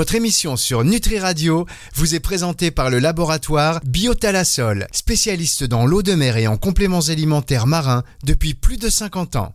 Votre 0.00 0.14
émission 0.14 0.56
sur 0.56 0.82
Nutri 0.82 1.18
Radio 1.18 1.66
vous 1.94 2.14
est 2.14 2.20
présentée 2.20 2.70
par 2.70 2.88
le 2.88 3.00
laboratoire 3.00 3.80
Biotalasol, 3.84 4.86
spécialiste 4.92 5.64
dans 5.64 5.84
l'eau 5.84 6.02
de 6.02 6.14
mer 6.14 6.38
et 6.38 6.46
en 6.46 6.56
compléments 6.56 7.10
alimentaires 7.10 7.66
marins 7.66 8.02
depuis 8.24 8.54
plus 8.54 8.78
de 8.78 8.88
50 8.88 9.36
ans. 9.36 9.54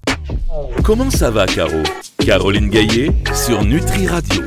Comment 0.84 1.10
ça 1.10 1.32
va, 1.32 1.48
Caro? 1.48 1.82
Caroline 2.20 2.70
Gaillet 2.70 3.12
sur 3.34 3.64
Nutri 3.64 4.06
Radio. 4.06 4.44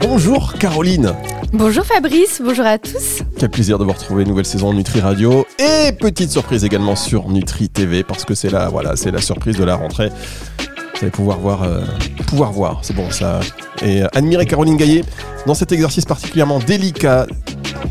Bonjour 0.00 0.54
Caroline 0.54 1.12
Bonjour 1.52 1.84
Fabrice, 1.84 2.40
bonjour 2.42 2.64
à 2.64 2.78
tous. 2.78 3.20
Quel 3.38 3.50
plaisir 3.50 3.78
de 3.78 3.84
vous 3.84 3.92
retrouver, 3.92 4.24
nouvelle 4.24 4.46
saison 4.46 4.72
Nutri 4.72 5.00
Radio 5.00 5.46
et 5.58 5.92
petite 5.92 6.30
surprise 6.30 6.64
également 6.64 6.96
sur 6.96 7.28
Nutri 7.28 7.68
TV 7.68 8.02
parce 8.02 8.24
que 8.24 8.34
c'est 8.34 8.48
la, 8.48 8.70
voilà, 8.70 8.96
c'est 8.96 9.10
la 9.10 9.20
surprise 9.20 9.58
de 9.58 9.64
la 9.64 9.74
rentrée. 9.74 10.08
Vous 10.08 11.00
allez 11.02 11.10
pouvoir 11.10 11.38
voir, 11.38 11.64
euh, 11.64 11.84
pouvoir 12.28 12.50
voir, 12.50 12.80
c'est 12.82 12.96
bon 12.96 13.10
ça. 13.10 13.40
Et 13.82 14.02
euh, 14.02 14.06
admirer 14.12 14.46
Caroline 14.46 14.76
Gaillet 14.76 15.04
dans 15.46 15.54
cet 15.54 15.72
exercice 15.72 16.04
particulièrement 16.04 16.58
délicat 16.58 17.26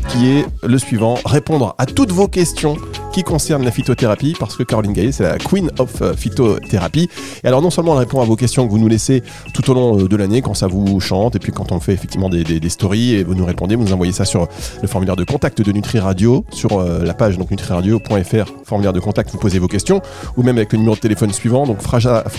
qui 0.08 0.30
est 0.30 0.46
le 0.62 0.78
suivant, 0.78 1.18
répondre 1.24 1.74
à 1.78 1.86
toutes 1.86 2.12
vos 2.12 2.28
questions 2.28 2.76
qui 3.14 3.22
concerne 3.22 3.64
la 3.64 3.70
phytothérapie, 3.70 4.34
parce 4.40 4.56
que 4.56 4.64
Caroline 4.64 4.92
Gaillet, 4.92 5.12
c'est 5.12 5.22
la 5.22 5.38
Queen 5.38 5.70
of 5.78 6.02
euh, 6.02 6.14
Phytothérapie. 6.14 7.08
Et 7.44 7.46
alors, 7.46 7.62
non 7.62 7.70
seulement 7.70 7.92
elle 7.92 8.00
répond 8.00 8.20
à 8.20 8.24
vos 8.24 8.34
questions 8.34 8.66
que 8.66 8.72
vous 8.72 8.78
nous 8.78 8.88
laissez 8.88 9.22
tout 9.52 9.70
au 9.70 9.74
long 9.74 10.00
euh, 10.00 10.08
de 10.08 10.16
l'année, 10.16 10.42
quand 10.42 10.54
ça 10.54 10.66
vous 10.66 10.98
chante, 10.98 11.36
et 11.36 11.38
puis 11.38 11.52
quand 11.52 11.70
on 11.70 11.78
fait 11.78 11.92
effectivement 11.92 12.28
des, 12.28 12.68
stories, 12.68 13.14
et 13.14 13.22
vous 13.22 13.36
nous 13.36 13.44
répondez, 13.44 13.76
vous 13.76 13.84
nous 13.84 13.92
envoyez 13.92 14.12
ça 14.12 14.24
sur 14.24 14.48
le 14.82 14.88
formulaire 14.88 15.14
de 15.14 15.22
contact 15.22 15.62
de 15.62 15.70
Nutri 15.70 16.00
Radio, 16.00 16.44
sur 16.50 16.80
euh, 16.80 17.04
la 17.04 17.14
page 17.14 17.38
donc 17.38 17.52
nutriradio.fr, 17.52 18.52
formulaire 18.64 18.92
de 18.92 18.98
contact, 18.98 19.30
vous 19.30 19.38
posez 19.38 19.60
vos 19.60 19.68
questions, 19.68 20.02
ou 20.36 20.42
même 20.42 20.56
avec 20.56 20.72
le 20.72 20.78
numéro 20.78 20.96
de 20.96 21.00
téléphone 21.00 21.32
suivant. 21.32 21.68
Donc, 21.68 21.78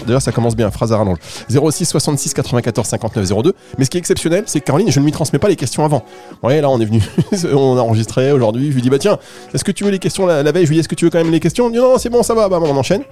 déjà, 0.06 0.20
ça 0.20 0.34
commence 0.34 0.58
bien, 0.58 0.70
phrase 0.72 0.92
à 0.92 0.98
rallonge. 0.98 1.20
06 1.48 1.86
66 1.86 2.34
94 2.34 2.86
59 2.86 3.44
02. 3.44 3.54
Mais 3.78 3.86
ce 3.86 3.90
qui 3.90 3.96
est 3.96 4.00
exceptionnel, 4.00 4.44
c'est 4.46 4.60
que 4.60 4.66
Caroline, 4.66 4.92
je 4.92 5.00
ne 5.00 5.06
lui 5.06 5.14
transmets 5.14 5.40
pas 5.40 5.48
les 5.48 5.56
questions 5.56 5.86
avant. 5.86 6.04
Ouais, 6.44 6.60
là, 6.60 6.70
on 6.70 6.82
est 6.82 6.86
venu, 6.86 7.02
on 7.54 7.78
a 7.78 7.82
enregistré 7.82 8.34
aujourd'hui. 8.34 8.72
Je 8.72 8.76
lui 8.76 8.82
dis, 8.82 8.90
bah 8.90 9.00
tiens, 9.00 9.18
est-ce 9.54 9.64
que 9.64 9.72
tu 9.72 9.86
veux 9.86 9.92
les 9.92 10.00
questions 10.00 10.26
la 10.26 10.52
veille? 10.52 10.65
Je 10.66 10.70
lui 10.70 10.76
dis, 10.76 10.80
est-ce 10.82 10.90
que 10.90 10.96
tu 10.96 11.06
veux 11.06 11.12
quand 11.12 11.24
même 11.24 11.32
les 11.32 11.40
questions? 11.40 11.70
Dit, 11.70 11.78
non, 11.78 11.98
c'est 11.98 12.10
bon, 12.10 12.24
ça 12.24 12.34
va, 12.34 12.50
bah, 12.50 12.60
on 12.62 12.76
enchaîne. 12.76 13.04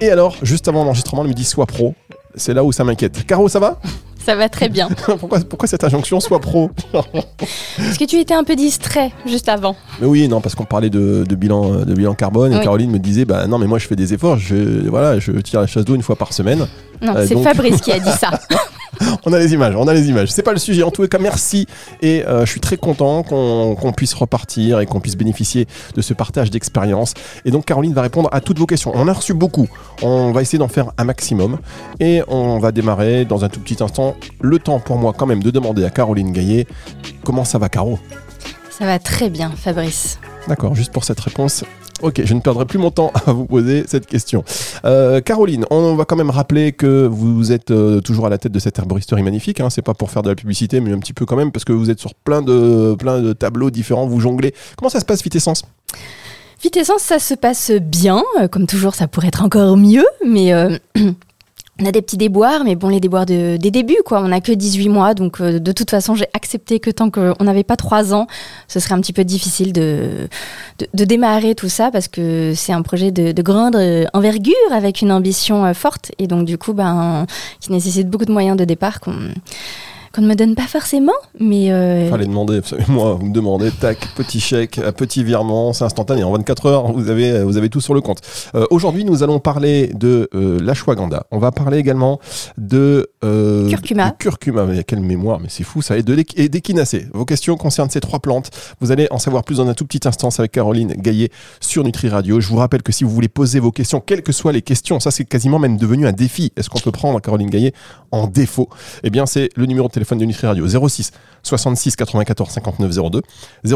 Et 0.00 0.10
alors, 0.10 0.36
juste 0.42 0.68
avant 0.68 0.84
l'enregistrement, 0.84 1.22
elle 1.22 1.28
me 1.28 1.34
dit, 1.34 1.44
sois 1.44 1.66
pro. 1.66 1.94
C'est 2.34 2.54
là 2.54 2.64
où 2.64 2.72
ça 2.72 2.84
m'inquiète. 2.84 3.26
Caro, 3.26 3.48
ça 3.48 3.60
va? 3.60 3.78
Ça 4.24 4.36
va 4.36 4.48
très 4.48 4.68
bien. 4.68 4.88
pourquoi, 5.18 5.40
pourquoi 5.40 5.68
cette 5.68 5.82
injonction 5.82 6.20
soit 6.20 6.38
pro? 6.38 6.70
Parce 6.92 7.98
que 7.98 8.04
tu 8.04 8.18
étais 8.20 8.34
un 8.34 8.44
peu 8.44 8.54
distrait 8.54 9.10
juste 9.26 9.48
avant. 9.48 9.74
Mais 10.00 10.06
oui, 10.06 10.28
non, 10.28 10.40
parce 10.40 10.54
qu'on 10.54 10.64
parlait 10.64 10.90
de, 10.90 11.24
bilan, 11.34 11.84
de 11.84 11.94
bilan 11.94 12.14
carbone 12.14 12.52
et 12.52 12.60
Caroline 12.60 12.90
me 12.90 12.98
disait 12.98 13.24
bah 13.24 13.46
non, 13.46 13.58
mais 13.58 13.66
moi 13.66 13.78
je 13.78 13.86
fais 13.88 13.96
des 13.96 14.14
efforts, 14.14 14.38
je, 14.38 14.88
voilà, 14.88 15.18
je 15.18 15.32
tire 15.32 15.60
la 15.60 15.66
chasse 15.66 15.84
d'eau 15.84 15.96
une 15.96 16.02
fois 16.02 16.16
par 16.16 16.32
semaine. 16.32 16.68
Non, 17.02 17.16
euh, 17.16 17.26
c'est 17.26 17.36
Fabrice 17.42 17.80
qui 17.80 17.92
a 17.92 17.98
dit 17.98 18.10
ça. 18.10 18.30
on 19.24 19.32
a 19.32 19.38
les 19.38 19.52
images, 19.52 19.74
on 19.76 19.88
a 19.88 19.94
les 19.94 20.08
images. 20.08 20.30
C'est 20.30 20.42
pas 20.42 20.52
le 20.52 20.58
sujet. 20.58 20.82
En 20.82 20.90
tout 20.90 21.06
cas, 21.08 21.18
merci. 21.18 21.66
Et 22.00 22.24
euh, 22.26 22.46
je 22.46 22.50
suis 22.50 22.60
très 22.60 22.76
content 22.76 23.22
qu'on 23.22 23.92
puisse 23.96 24.14
repartir 24.14 24.80
et 24.80 24.86
qu'on 24.86 25.00
puisse 25.00 25.16
bénéficier 25.16 25.66
de 25.94 26.00
ce 26.00 26.14
partage 26.14 26.50
d'expérience. 26.50 27.14
Et 27.44 27.50
donc, 27.50 27.64
Caroline 27.64 27.92
va 27.92 28.02
répondre 28.02 28.28
à 28.32 28.40
toutes 28.40 28.58
vos 28.58 28.66
questions. 28.66 28.92
On 28.94 29.08
a 29.08 29.12
reçu 29.12 29.34
beaucoup. 29.34 29.68
On 30.02 30.32
va 30.32 30.42
essayer 30.42 30.58
d'en 30.58 30.68
faire 30.68 30.92
un 30.96 31.04
maximum. 31.04 31.58
Et 31.98 32.22
on 32.28 32.58
va 32.58 32.72
démarrer 32.72 33.24
dans 33.24 33.44
un 33.44 33.48
tout 33.48 33.60
petit 33.60 33.82
instant. 33.82 34.14
Le 34.40 34.58
temps 34.58 34.78
pour 34.78 34.96
moi, 34.96 35.12
quand 35.16 35.26
même, 35.26 35.42
de 35.42 35.50
demander 35.50 35.84
à 35.84 35.90
Caroline 35.90 36.32
Gaillet 36.32 36.66
comment 37.24 37.44
ça 37.44 37.58
va, 37.58 37.68
Caro? 37.68 37.98
Ça 38.70 38.86
va 38.86 38.98
très 38.98 39.28
bien, 39.28 39.50
Fabrice. 39.54 40.18
D'accord, 40.48 40.74
juste 40.74 40.92
pour 40.92 41.04
cette 41.04 41.20
réponse, 41.20 41.64
Ok, 42.02 42.20
je 42.24 42.34
ne 42.34 42.40
perdrai 42.40 42.66
plus 42.66 42.78
mon 42.78 42.90
temps 42.90 43.12
à 43.26 43.32
vous 43.32 43.46
poser 43.46 43.84
cette 43.86 44.06
question. 44.06 44.44
Euh, 44.84 45.20
Caroline, 45.20 45.64
on 45.70 45.94
va 45.94 46.04
quand 46.04 46.16
même 46.16 46.30
rappeler 46.30 46.72
que 46.72 47.06
vous 47.06 47.52
êtes 47.52 47.70
euh, 47.70 48.00
toujours 48.00 48.26
à 48.26 48.28
la 48.28 48.38
tête 48.38 48.50
de 48.50 48.58
cette 48.58 48.76
herboristerie 48.76 49.22
magnifique. 49.22 49.60
Hein. 49.60 49.70
C'est 49.70 49.82
pas 49.82 49.94
pour 49.94 50.10
faire 50.10 50.22
de 50.22 50.28
la 50.28 50.34
publicité, 50.34 50.80
mais 50.80 50.92
un 50.92 50.98
petit 50.98 51.12
peu 51.12 51.26
quand 51.26 51.36
même, 51.36 51.52
parce 51.52 51.64
que 51.64 51.72
vous 51.72 51.90
êtes 51.90 52.00
sur 52.00 52.14
plein 52.14 52.42
de, 52.42 52.96
plein 52.98 53.20
de 53.20 53.32
tableaux 53.32 53.70
différents, 53.70 54.06
vous 54.06 54.18
jonglez. 54.18 54.52
Comment 54.76 54.90
ça 54.90 54.98
se 54.98 55.04
passe, 55.04 55.22
Vitessence? 55.22 55.64
Vitessence, 56.60 57.02
ça 57.02 57.20
se 57.20 57.34
passe 57.34 57.70
bien. 57.70 58.22
Euh, 58.40 58.48
comme 58.48 58.66
toujours, 58.66 58.96
ça 58.96 59.06
pourrait 59.06 59.28
être 59.28 59.44
encore 59.44 59.76
mieux, 59.76 60.06
mais 60.26 60.52
On 61.80 61.86
a 61.86 61.90
des 61.90 62.02
petits 62.02 62.18
déboires, 62.18 62.64
mais 62.64 62.76
bon, 62.76 62.90
les 62.90 63.00
déboires 63.00 63.24
des 63.24 63.58
débuts, 63.58 64.02
quoi. 64.04 64.20
On 64.20 64.28
n'a 64.28 64.42
que 64.42 64.52
18 64.52 64.90
mois, 64.90 65.14
donc 65.14 65.40
euh, 65.40 65.58
de 65.58 65.72
toute 65.72 65.90
façon, 65.90 66.14
j'ai 66.14 66.26
accepté 66.34 66.80
que 66.80 66.90
tant 66.90 67.10
qu'on 67.10 67.42
n'avait 67.42 67.64
pas 67.64 67.76
3 67.76 68.12
ans, 68.12 68.26
ce 68.68 68.78
serait 68.78 68.92
un 68.94 69.00
petit 69.00 69.14
peu 69.14 69.24
difficile 69.24 69.72
de, 69.72 70.28
de, 70.92 71.04
démarrer 71.04 71.54
tout 71.54 71.70
ça, 71.70 71.90
parce 71.90 72.08
que 72.08 72.52
c'est 72.54 72.74
un 72.74 72.82
projet 72.82 73.10
de, 73.10 73.40
grande 73.42 73.76
euh, 73.76 74.04
envergure, 74.12 74.52
avec 74.70 75.00
une 75.00 75.10
ambition 75.10 75.64
euh, 75.64 75.72
forte, 75.72 76.12
et 76.18 76.26
donc 76.26 76.44
du 76.44 76.58
coup, 76.58 76.74
ben, 76.74 77.26
qui 77.60 77.72
nécessite 77.72 78.08
beaucoup 78.08 78.26
de 78.26 78.32
moyens 78.32 78.58
de 78.58 78.64
départ 78.64 79.00
qu'on 79.00 79.16
qu'on 80.12 80.22
ne 80.22 80.28
me 80.28 80.34
donne 80.34 80.54
pas 80.54 80.66
forcément, 80.66 81.12
mais... 81.40 81.72
Euh... 81.72 82.08
Fallait 82.10 82.26
demander, 82.26 82.60
moi, 82.88 83.14
vous 83.14 83.26
me 83.26 83.32
demandez, 83.32 83.70
tac, 83.70 83.98
petit 84.14 84.40
chèque, 84.40 84.80
petit 84.96 85.24
virement, 85.24 85.72
c'est 85.72 85.84
instantané, 85.84 86.22
en 86.22 86.32
24 86.32 86.66
heures, 86.66 86.92
vous 86.92 87.08
avez, 87.10 87.42
vous 87.42 87.56
avez 87.56 87.68
tout 87.68 87.80
sur 87.80 87.94
le 87.94 88.00
compte. 88.00 88.20
Euh, 88.54 88.66
Aujourd'hui, 88.70 89.04
nous 89.04 89.22
allons 89.22 89.38
parler 89.38 89.90
de 89.94 90.28
euh, 90.34 90.58
l'ashwagandha. 90.60 91.26
On 91.30 91.38
va 91.38 91.50
parler 91.50 91.78
également 91.78 92.20
de... 92.58 93.10
Euh, 93.24 93.68
curcuma. 93.68 94.10
De 94.10 94.16
curcuma, 94.16 94.64
mais 94.64 94.84
quelle 94.84 95.00
mémoire, 95.00 95.40
mais 95.40 95.48
c'est 95.48 95.64
fou 95.64 95.82
ça, 95.82 95.96
et 95.96 96.02
d'équinacée. 96.02 97.06
Vos 97.12 97.24
questions 97.24 97.56
concernent 97.56 97.90
ces 97.90 98.00
trois 98.00 98.20
plantes. 98.20 98.50
Vous 98.80 98.92
allez 98.92 99.08
en 99.10 99.18
savoir 99.18 99.44
plus 99.44 99.56
dans 99.56 99.68
un 99.68 99.74
tout 99.74 99.86
petit 99.86 100.06
instant 100.06 100.28
avec 100.38 100.52
Caroline 100.52 100.92
Gaillet 100.92 101.30
sur 101.60 101.84
Nutri 101.84 102.08
Radio. 102.08 102.40
Je 102.40 102.48
vous 102.48 102.56
rappelle 102.56 102.82
que 102.82 102.92
si 102.92 103.04
vous 103.04 103.10
voulez 103.10 103.28
poser 103.28 103.60
vos 103.60 103.72
questions, 103.72 104.00
quelles 104.00 104.22
que 104.22 104.32
soient 104.32 104.52
les 104.52 104.62
questions, 104.62 105.00
ça 105.00 105.10
c'est 105.10 105.24
quasiment 105.24 105.58
même 105.58 105.76
devenu 105.76 106.06
un 106.06 106.12
défi. 106.12 106.52
Est-ce 106.56 106.68
qu'on 106.68 106.80
peut 106.80 106.92
prendre 106.92 107.20
Caroline 107.20 107.50
Gaillet 107.50 107.72
en 108.10 108.26
défaut? 108.26 108.68
Eh 109.02 109.10
bien, 109.10 109.26
c'est 109.26 109.48
le 109.56 109.66
numéro 109.66 109.88
de 109.88 109.92
téléphone 109.92 110.01
téléphone 110.02 110.18
de 110.18 110.24
Nutri 110.24 110.46
Radio 110.48 110.66
06 110.66 111.12
66 111.44 111.96
94 111.96 112.50
59 112.50 113.10
02 113.10 113.22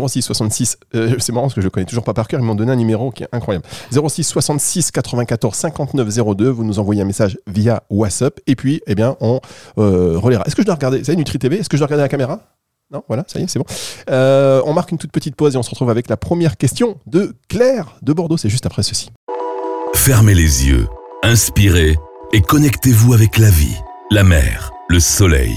06 0.08 0.22
66 0.22 0.76
c'est 1.18 1.32
marrant 1.32 1.46
parce 1.46 1.54
que 1.54 1.60
je 1.60 1.68
connais 1.68 1.86
toujours 1.86 2.02
pas 2.02 2.14
par 2.14 2.26
cœur 2.26 2.40
ils 2.40 2.46
m'ont 2.46 2.56
donné 2.56 2.72
un 2.72 2.76
numéro 2.76 3.12
qui 3.12 3.22
est 3.22 3.28
incroyable 3.30 3.64
06 3.92 4.24
66 4.24 4.90
94 4.90 5.54
59 5.54 6.08
02 6.36 6.48
vous 6.48 6.64
nous 6.64 6.80
envoyez 6.80 7.02
un 7.02 7.04
message 7.04 7.38
via 7.46 7.84
WhatsApp 7.90 8.40
et 8.48 8.56
puis 8.56 8.82
eh 8.88 8.96
bien 8.96 9.16
on 9.20 9.40
euh, 9.78 10.20
est-ce 10.46 10.56
que 10.56 10.62
je 10.62 10.66
dois 10.66 10.74
regarder 10.74 11.04
ça 11.04 11.14
Nutri 11.14 11.38
TV 11.38 11.58
est-ce 11.58 11.68
que 11.68 11.76
je 11.76 11.80
dois 11.80 11.86
regarder 11.86 12.02
la 12.02 12.08
caméra? 12.08 12.40
Non, 12.92 13.02
voilà, 13.08 13.24
ça 13.26 13.40
y 13.40 13.42
est, 13.42 13.48
c'est 13.48 13.58
bon. 13.58 13.64
Euh, 14.10 14.62
on 14.64 14.72
marque 14.72 14.92
une 14.92 14.98
toute 14.98 15.10
petite 15.10 15.34
pause 15.34 15.56
et 15.56 15.58
on 15.58 15.64
se 15.64 15.70
retrouve 15.70 15.90
avec 15.90 16.08
la 16.08 16.16
première 16.16 16.56
question 16.56 16.98
de 17.06 17.34
Claire 17.48 17.96
de 18.02 18.12
Bordeaux. 18.12 18.36
C'est 18.36 18.48
juste 18.48 18.64
après 18.64 18.84
ceci. 18.84 19.10
Fermez 19.96 20.34
les 20.34 20.68
yeux, 20.68 20.86
inspirez 21.24 21.96
et 22.32 22.40
connectez-vous 22.42 23.12
avec 23.12 23.38
la 23.38 23.50
vie, 23.50 23.76
la 24.12 24.22
mer, 24.22 24.70
le 24.88 25.00
soleil 25.00 25.56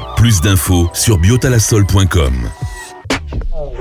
Plus 0.21 0.39
d'infos 0.39 0.87
sur 0.93 1.17
biotalasol.com. 1.17 2.33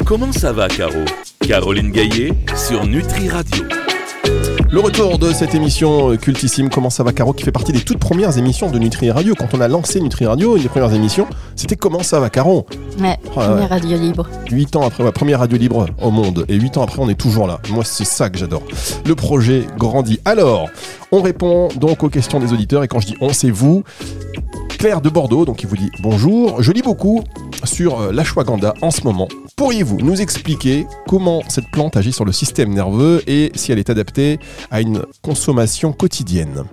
Comment 0.07 0.33
ça 0.33 0.55
va, 0.55 0.69
Caro? 0.69 1.05
Caroline 1.47 1.91
Gaillet 1.91 2.33
sur 2.57 2.87
Nutri 2.87 3.29
Radio. 3.29 3.63
Le 4.71 4.81
retour 4.81 5.19
de 5.19 5.35
cette 5.35 5.55
émission 5.55 6.17
cultissime 6.17 6.71
Comment 6.71 6.89
ça 6.89 7.03
va 7.03 7.13
Caro 7.13 7.35
qui 7.35 7.45
fait 7.45 7.53
partie 7.53 7.73
des 7.73 7.81
toutes 7.81 7.99
premières 7.99 8.39
émissions 8.39 8.71
de 8.71 8.79
Nutri 8.79 9.11
Radio. 9.11 9.35
Quand 9.39 9.53
on 9.53 9.61
a 9.61 9.69
lancé 9.69 10.01
Nutri 10.01 10.25
Radio, 10.25 10.57
une 10.57 10.63
des 10.63 10.71
premières 10.71 10.95
émissions, 10.95 11.27
c'était 11.57 11.77
Comment 11.77 12.03
ça 12.03 12.21
va 12.21 12.31
Caro? 12.31 12.65
Ouais, 12.99 13.19
oh 13.27 13.31
première 13.33 13.69
radio 13.69 13.99
libre. 13.99 14.27
Huit 14.51 14.75
ans 14.77 14.87
après, 14.87 15.05
ma 15.05 15.13
première 15.13 15.41
radio 15.41 15.59
libre 15.59 15.89
au 16.01 16.11
monde. 16.11 16.47
Et 16.49 16.55
huit 16.55 16.79
ans 16.79 16.83
après, 16.83 17.01
on 17.01 17.11
est 17.11 17.21
toujours 17.21 17.49
là. 17.49 17.61
Moi, 17.69 17.85
c'est 17.85 18.07
ça 18.07 18.31
que 18.31 18.39
j'adore. 18.39 18.63
Le 19.05 19.15
projet 19.15 19.67
grandit. 19.77 20.21
Alors, 20.25 20.71
on 21.13 21.21
répond 21.21 21.69
donc 21.77 22.03
aux 22.03 22.09
questions 22.09 22.41
des 22.41 22.55
auditeurs. 22.55 22.83
Et 22.83 22.89
quand 22.89 23.01
je 23.01 23.09
dis 23.09 23.17
on, 23.21 23.35
c'est 23.35 23.51
vous. 23.51 23.85
Claire 24.81 25.03
de 25.03 25.11
Bordeaux, 25.11 25.45
donc 25.45 25.63
il 25.63 25.69
vous 25.69 25.77
dit 25.77 25.91
bonjour. 26.01 26.63
Je 26.63 26.73
lis 26.73 26.81
beaucoup 26.81 27.23
sur 27.65 28.01
euh, 28.01 28.13
l'ashwagandha 28.13 28.73
en 28.81 28.91
ce 28.91 29.03
moment. 29.03 29.29
Pourriez-vous 29.55 29.99
nous 29.99 30.23
expliquer 30.23 30.87
comment 31.07 31.43
cette 31.49 31.71
plante 31.71 31.99
agit 31.99 32.15
sur 32.15 32.25
le 32.25 32.33
système 32.33 32.73
nerveux 32.73 33.23
et 33.27 33.53
si 33.55 33.73
elle 33.73 33.79
est 33.79 33.91
adaptée 33.91 34.39
à 34.71 34.81
une 34.81 35.03
consommation 35.21 35.93
quotidienne? 35.93 36.65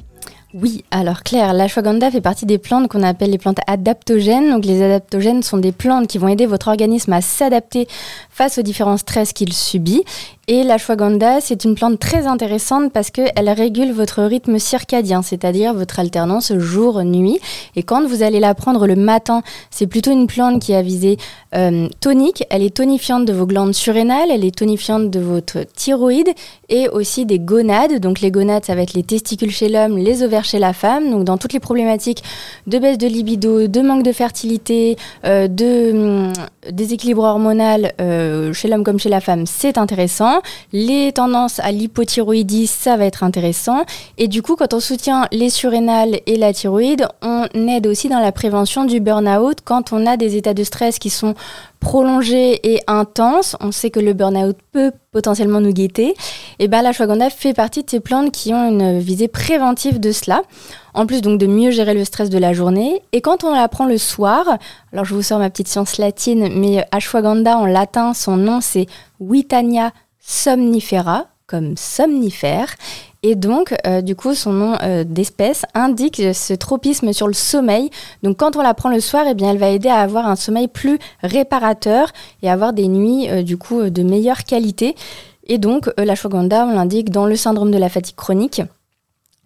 Oui, 0.54 0.86
alors 0.89 1.24
Claire, 1.24 1.51
l'ashwagandha 1.51 2.09
fait 2.09 2.21
partie 2.21 2.45
des 2.45 2.57
plantes 2.57 2.88
qu'on 2.88 3.04
appelle 3.04 3.31
les 3.31 3.38
plantes 3.38 3.59
adaptogènes. 3.68 4.51
Donc 4.51 4.63
les 4.63 4.81
adaptogènes 4.81 5.44
sont 5.44 5.57
des 5.57 5.74
plantes 5.74 6.07
qui 6.07 6.18
vont 6.18 6.30
aider 6.30 6.45
votre 6.45 6.69
organisme 6.69 7.12
à 7.12 7.19
s'adapter 7.19 7.89
face 8.30 8.57
aux 8.57 8.62
différents 8.62 8.95
stress 8.95 9.33
qu'il 9.33 9.51
subit. 9.51 10.06
Et 10.49 10.63
l'ashwagandha, 10.63 11.41
c'est 11.41 11.65
une 11.65 11.75
plante 11.75 11.99
très 11.99 12.25
intéressante 12.25 12.94
parce 12.94 13.11
qu'elle 13.11 13.49
régule 13.49 13.91
votre 13.91 14.23
rythme 14.23 14.59
circadien, 14.59 15.21
c'est-à-dire 15.21 15.73
votre 15.73 15.99
alternance 15.99 16.57
jour-nuit. 16.57 17.38
Et 17.75 17.83
quand 17.83 18.07
vous 18.07 18.23
allez 18.23 18.39
la 18.39 18.55
prendre 18.55 18.88
le 18.88 18.95
matin, 18.95 19.41
c'est 19.71 19.88
plutôt 19.88 20.11
une 20.11 20.25
plante 20.25 20.61
qui 20.61 20.73
a 20.73 20.81
visée 20.81 21.17
euh, 21.53 21.89
tonique. 21.99 22.45
Elle 22.49 22.63
est 22.63 22.73
tonifiante 22.73 23.25
de 23.25 23.33
vos 23.33 23.45
glandes 23.45 23.73
surrénales, 23.73 24.31
elle 24.31 24.45
est 24.45 24.55
tonifiante 24.55 25.09
de 25.09 25.19
votre 25.19 25.65
thyroïde 25.75 26.29
et 26.69 26.88
aussi 26.88 27.25
des 27.25 27.39
gonades. 27.39 27.99
Donc 27.99 28.21
les 28.21 28.31
gonades, 28.31 28.63
ça 28.63 28.73
va 28.73 28.83
être 28.83 28.94
les 28.94 29.03
testicules 29.03 29.51
chez 29.51 29.67
l'homme, 29.67 29.97
les 29.97 30.23
ovaires 30.23 30.45
chez 30.45 30.59
la 30.59 30.71
femme. 30.71 31.11
Donc 31.11 31.25
dans 31.25 31.38
toutes 31.38 31.51
les 31.51 31.59
problématiques 31.59 32.23
de 32.67 32.79
baisse 32.79 32.97
de 32.97 33.07
libido, 33.07 33.67
de 33.67 33.81
manque 33.81 34.03
de 34.03 34.13
fertilité, 34.13 34.95
euh, 35.25 35.49
de 35.49 35.91
hum, 35.91 36.33
déséquilibre 36.71 37.23
hormonal 37.23 37.91
euh, 37.99 38.53
chez 38.53 38.69
l'homme 38.69 38.85
comme 38.85 38.97
chez 38.97 39.09
la 39.09 39.19
femme, 39.19 39.45
c'est 39.45 39.77
intéressant. 39.77 40.36
Les 40.73 41.11
tendances 41.11 41.59
à 41.59 41.71
l'hypothyroïdie, 41.71 42.67
ça 42.67 42.97
va 42.97 43.05
être 43.05 43.23
intéressant. 43.23 43.85
Et 44.17 44.27
du 44.27 44.41
coup, 44.41 44.55
quand 44.55 44.73
on 44.73 44.79
soutient 44.79 45.27
les 45.31 45.49
surrénales 45.49 46.19
et 46.25 46.37
la 46.37 46.53
thyroïde, 46.53 47.07
on 47.21 47.47
aide 47.67 47.87
aussi 47.87 48.09
dans 48.09 48.19
la 48.19 48.31
prévention 48.31 48.85
du 48.85 48.99
burn-out 48.99 49.59
quand 49.63 49.93
on 49.93 50.05
a 50.05 50.17
des 50.17 50.35
états 50.35 50.53
de 50.53 50.63
stress 50.63 50.99
qui 50.99 51.09
sont 51.09 51.35
prolongés 51.79 52.59
et 52.73 52.81
intenses. 52.87 53.55
On 53.59 53.71
sait 53.71 53.89
que 53.89 53.99
le 53.99 54.13
burn-out 54.13 54.57
peut 54.71 54.91
potentiellement 55.11 55.61
nous 55.61 55.73
guetter. 55.73 56.15
Et 56.59 56.67
bien, 56.67 56.81
la 56.81 56.91
shwagandha 56.91 57.29
fait 57.29 57.53
partie 57.53 57.83
de 57.83 57.89
ces 57.89 57.99
plantes 57.99 58.31
qui 58.31 58.53
ont 58.53 58.69
une 58.69 58.99
visée 58.99 59.27
préventive 59.27 59.99
de 59.99 60.11
cela. 60.11 60.41
En 60.93 61.05
plus 61.05 61.21
donc 61.21 61.39
de 61.39 61.45
mieux 61.45 61.69
gérer 61.71 61.93
le 61.93 62.03
stress 62.03 62.29
de 62.29 62.37
la 62.39 62.53
journée. 62.53 63.01
Et 63.11 63.21
quand 63.21 63.43
on 63.43 63.53
la 63.53 63.67
prend 63.67 63.85
le 63.85 63.97
soir, 63.97 64.57
alors 64.91 65.05
je 65.05 65.13
vous 65.13 65.21
sors 65.21 65.37
ma 65.37 65.49
petite 65.49 65.67
science 65.67 65.97
latine, 65.97 66.49
mais 66.55 66.85
ashwagandha 66.91 67.57
en 67.57 67.67
latin, 67.67 68.13
son 68.13 68.35
nom 68.35 68.61
c'est 68.61 68.87
Witania 69.19 69.91
somnifera, 70.27 71.25
comme 71.47 71.77
somnifère. 71.77 72.75
Et 73.24 73.35
donc, 73.35 73.74
euh, 73.88 74.01
du 74.01 74.15
coup, 74.15 74.35
son 74.35 74.51
nom 74.51 74.75
euh, 74.83 75.03
d'espèce 75.03 75.65
indique 75.74 76.21
ce 76.33 76.53
tropisme 76.53 77.13
sur 77.13 77.27
le 77.27 77.33
sommeil. 77.33 77.89
Donc, 78.21 78.38
quand 78.38 78.56
on 78.57 78.62
la 78.62 78.74
prend 78.74 78.89
le 78.89 79.00
soir, 79.00 79.25
eh 79.25 79.44
elle 79.44 79.57
va 79.57 79.69
aider 79.69 79.89
à 79.89 80.01
avoir 80.01 80.27
un 80.27 80.35
sommeil 80.35 80.68
plus 80.68 81.00
réparateur 81.24 82.12
et 82.44 82.50
avoir 82.50 82.74
des 82.74 82.88
nuits, 82.88 83.29
euh, 83.29 83.41
du 83.41 83.57
coup, 83.57 83.89
de 83.89 84.03
meilleure 84.03 84.44
qualité. 84.44 84.95
Et 85.47 85.57
donc, 85.57 85.89
la 85.97 86.13
shwagandha, 86.13 86.65
on 86.65 86.73
l'indique 86.73 87.09
dans 87.09 87.25
le 87.25 87.38
syndrome 87.38 87.71
de 87.71 87.77
la 87.77 87.88
fatigue 87.88 88.18
chronique. 88.18 88.62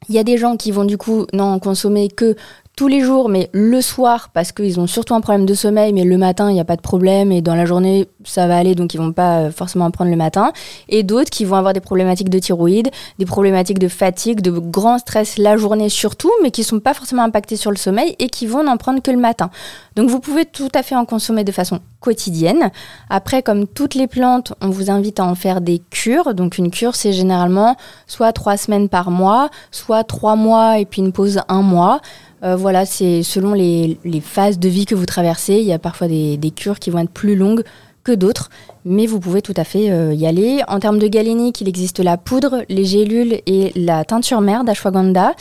Il 0.09 0.15
y 0.15 0.19
a 0.19 0.23
des 0.23 0.39
gens 0.39 0.57
qui 0.57 0.71
vont 0.71 0.83
du 0.83 0.97
coup 0.97 1.27
n'en 1.31 1.59
consommer 1.59 2.09
que 2.09 2.35
tous 2.75 2.87
les 2.87 3.01
jours, 3.01 3.29
mais 3.29 3.49
le 3.53 3.81
soir, 3.81 4.29
parce 4.33 4.51
qu'ils 4.51 4.79
ont 4.79 4.87
surtout 4.87 5.13
un 5.13 5.21
problème 5.21 5.45
de 5.45 5.53
sommeil, 5.53 5.93
mais 5.93 6.03
le 6.03 6.17
matin, 6.17 6.49
il 6.49 6.53
n'y 6.53 6.59
a 6.59 6.65
pas 6.65 6.77
de 6.77 6.81
problème, 6.81 7.31
et 7.31 7.41
dans 7.41 7.53
la 7.53 7.65
journée, 7.65 8.07
ça 8.23 8.47
va 8.47 8.57
aller, 8.57 8.75
donc 8.75 8.93
ils 8.93 8.97
vont 8.97 9.11
pas 9.11 9.39
euh, 9.39 9.51
forcément 9.51 9.85
en 9.85 9.91
prendre 9.91 10.09
le 10.09 10.17
matin. 10.17 10.51
Et 10.89 11.03
d'autres 11.03 11.29
qui 11.29 11.45
vont 11.45 11.57
avoir 11.57 11.73
des 11.73 11.79
problématiques 11.79 12.29
de 12.29 12.39
thyroïde, 12.39 12.89
des 13.19 13.25
problématiques 13.25 13.79
de 13.79 13.87
fatigue, 13.87 14.41
de 14.41 14.51
grand 14.51 14.97
stress 14.99 15.37
la 15.37 15.57
journée 15.57 15.89
surtout, 15.89 16.31
mais 16.41 16.51
qui 16.51 16.61
ne 16.61 16.65
sont 16.65 16.79
pas 16.79 16.93
forcément 16.93 17.23
impactés 17.23 17.57
sur 17.57 17.71
le 17.71 17.77
sommeil 17.77 18.15
et 18.19 18.29
qui 18.29 18.47
vont 18.47 18.63
n'en 18.63 18.77
prendre 18.77 19.01
que 19.01 19.11
le 19.11 19.17
matin. 19.17 19.49
Donc 19.95 20.09
vous 20.09 20.19
pouvez 20.19 20.45
tout 20.45 20.69
à 20.73 20.83
fait 20.83 20.95
en 20.95 21.05
consommer 21.05 21.43
de 21.43 21.51
façon 21.51 21.79
quotidienne. 21.99 22.71
Après, 23.09 23.43
comme 23.43 23.67
toutes 23.67 23.95
les 23.95 24.07
plantes, 24.07 24.53
on 24.61 24.69
vous 24.69 24.89
invite 24.89 25.19
à 25.19 25.25
en 25.25 25.35
faire 25.35 25.61
des 25.61 25.79
cures. 25.89 26.33
Donc 26.33 26.57
une 26.57 26.71
cure, 26.71 26.95
c'est 26.95 27.13
généralement 27.13 27.75
soit 28.07 28.33
trois 28.33 28.57
semaines 28.57 28.89
par 28.89 29.11
mois, 29.11 29.49
soit 29.71 30.03
trois 30.03 30.35
mois 30.35 30.79
et 30.79 30.85
puis 30.85 31.01
une 31.01 31.11
pause 31.11 31.41
un 31.47 31.61
mois. 31.61 32.01
Euh, 32.43 32.55
voilà, 32.55 32.85
c'est 32.85 33.23
selon 33.23 33.53
les, 33.53 33.97
phases 34.21 34.59
de 34.59 34.69
vie 34.69 34.85
que 34.85 34.95
vous 34.95 35.05
traversez. 35.05 35.55
Il 35.55 35.65
y 35.65 35.73
a 35.73 35.79
parfois 35.79 36.07
des, 36.07 36.53
cures 36.55 36.79
qui 36.79 36.89
vont 36.89 36.99
être 36.99 37.11
plus 37.11 37.35
longues 37.35 37.63
que 38.03 38.11
d'autres, 38.11 38.49
mais 38.83 39.05
vous 39.05 39.19
pouvez 39.19 39.43
tout 39.43 39.53
à 39.55 39.63
fait 39.63 39.91
euh, 39.91 40.15
y 40.15 40.25
aller. 40.25 40.63
En 40.67 40.79
termes 40.79 40.97
de 40.97 41.07
galénique, 41.07 41.61
il 41.61 41.69
existe 41.69 41.99
la 41.99 42.17
poudre, 42.17 42.63
les 42.67 42.83
gélules 42.83 43.41
et 43.45 43.71
la 43.75 44.03
teinture 44.05 44.41
mère 44.41 44.63
d'ashwagandha. 44.63 45.33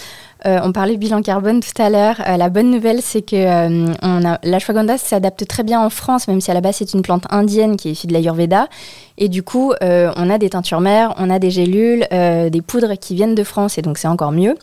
Euh, 0.44 0.60
on 0.62 0.70
parlait 0.70 0.98
bilan 0.98 1.22
carbone 1.22 1.60
tout 1.60 1.80
à 1.80 1.88
l'heure. 1.88 2.16
la 2.18 2.50
bonne 2.50 2.70
nouvelle, 2.70 3.00
c'est 3.00 3.22
que 3.22 4.46
l'ashwagandha 4.46 4.98
s'adapte 4.98 5.46
très 5.46 5.62
bien 5.62 5.80
en 5.80 5.88
France, 5.88 6.28
même 6.28 6.42
si 6.42 6.50
à 6.50 6.54
la 6.54 6.60
base 6.60 6.76
c'est 6.76 6.92
une 6.92 7.00
plante 7.00 7.24
indienne 7.30 7.78
qui 7.78 7.88
est 7.88 7.92
issue 7.92 8.08
de 8.08 8.12
l'Ayurveda. 8.12 8.68
Et 9.16 9.30
du 9.30 9.42
coup, 9.42 9.72
on 9.80 10.30
a 10.30 10.38
des 10.38 10.50
teintures 10.50 10.80
mères, 10.80 11.14
on 11.16 11.30
a 11.30 11.38
des 11.38 11.50
gélules, 11.50 12.06
des 12.10 12.62
poudres 12.62 12.98
qui 12.98 13.14
viennent 13.14 13.34
de 13.34 13.44
France, 13.44 13.78
et 13.78 13.82
donc 13.82 13.96
c'est 13.96 14.08
encore 14.08 14.32
mieux. 14.32 14.54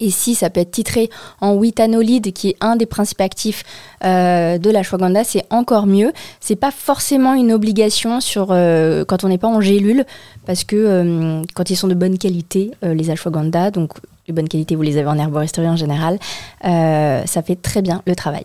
Et 0.00 0.10
si 0.10 0.34
ça 0.34 0.50
peut 0.50 0.60
être 0.60 0.70
titré 0.70 1.10
en 1.40 1.54
witanolide, 1.54 2.32
qui 2.32 2.50
est 2.50 2.56
un 2.60 2.76
des 2.76 2.86
principes 2.86 3.20
actifs 3.20 3.64
euh, 4.04 4.58
de 4.58 4.70
la 4.70 4.82
shwagandha, 4.82 5.24
c'est 5.24 5.44
encore 5.50 5.86
mieux. 5.86 6.12
C'est 6.40 6.56
pas 6.56 6.70
forcément 6.70 7.34
une 7.34 7.52
obligation 7.52 8.18
euh, 8.36 9.04
quand 9.04 9.24
on 9.24 9.28
n'est 9.28 9.38
pas 9.38 9.48
en 9.48 9.60
gélule, 9.60 10.04
parce 10.46 10.64
que 10.64 10.76
euh, 10.76 11.42
quand 11.54 11.70
ils 11.70 11.76
sont 11.76 11.88
de 11.88 11.94
bonne 11.94 12.18
qualité, 12.18 12.70
les 12.82 13.10
ashwagandha, 13.10 13.70
donc 13.70 13.92
de 14.30 14.36
bonne 14.36 14.48
qualité, 14.48 14.76
vous 14.76 14.82
les 14.82 14.96
avez 14.96 15.08
en 15.08 15.18
herboristerie 15.18 15.68
en 15.68 15.76
général, 15.76 16.18
euh, 16.64 17.22
ça 17.26 17.42
fait 17.42 17.56
très 17.56 17.82
bien 17.82 18.02
le 18.06 18.14
travail. 18.14 18.44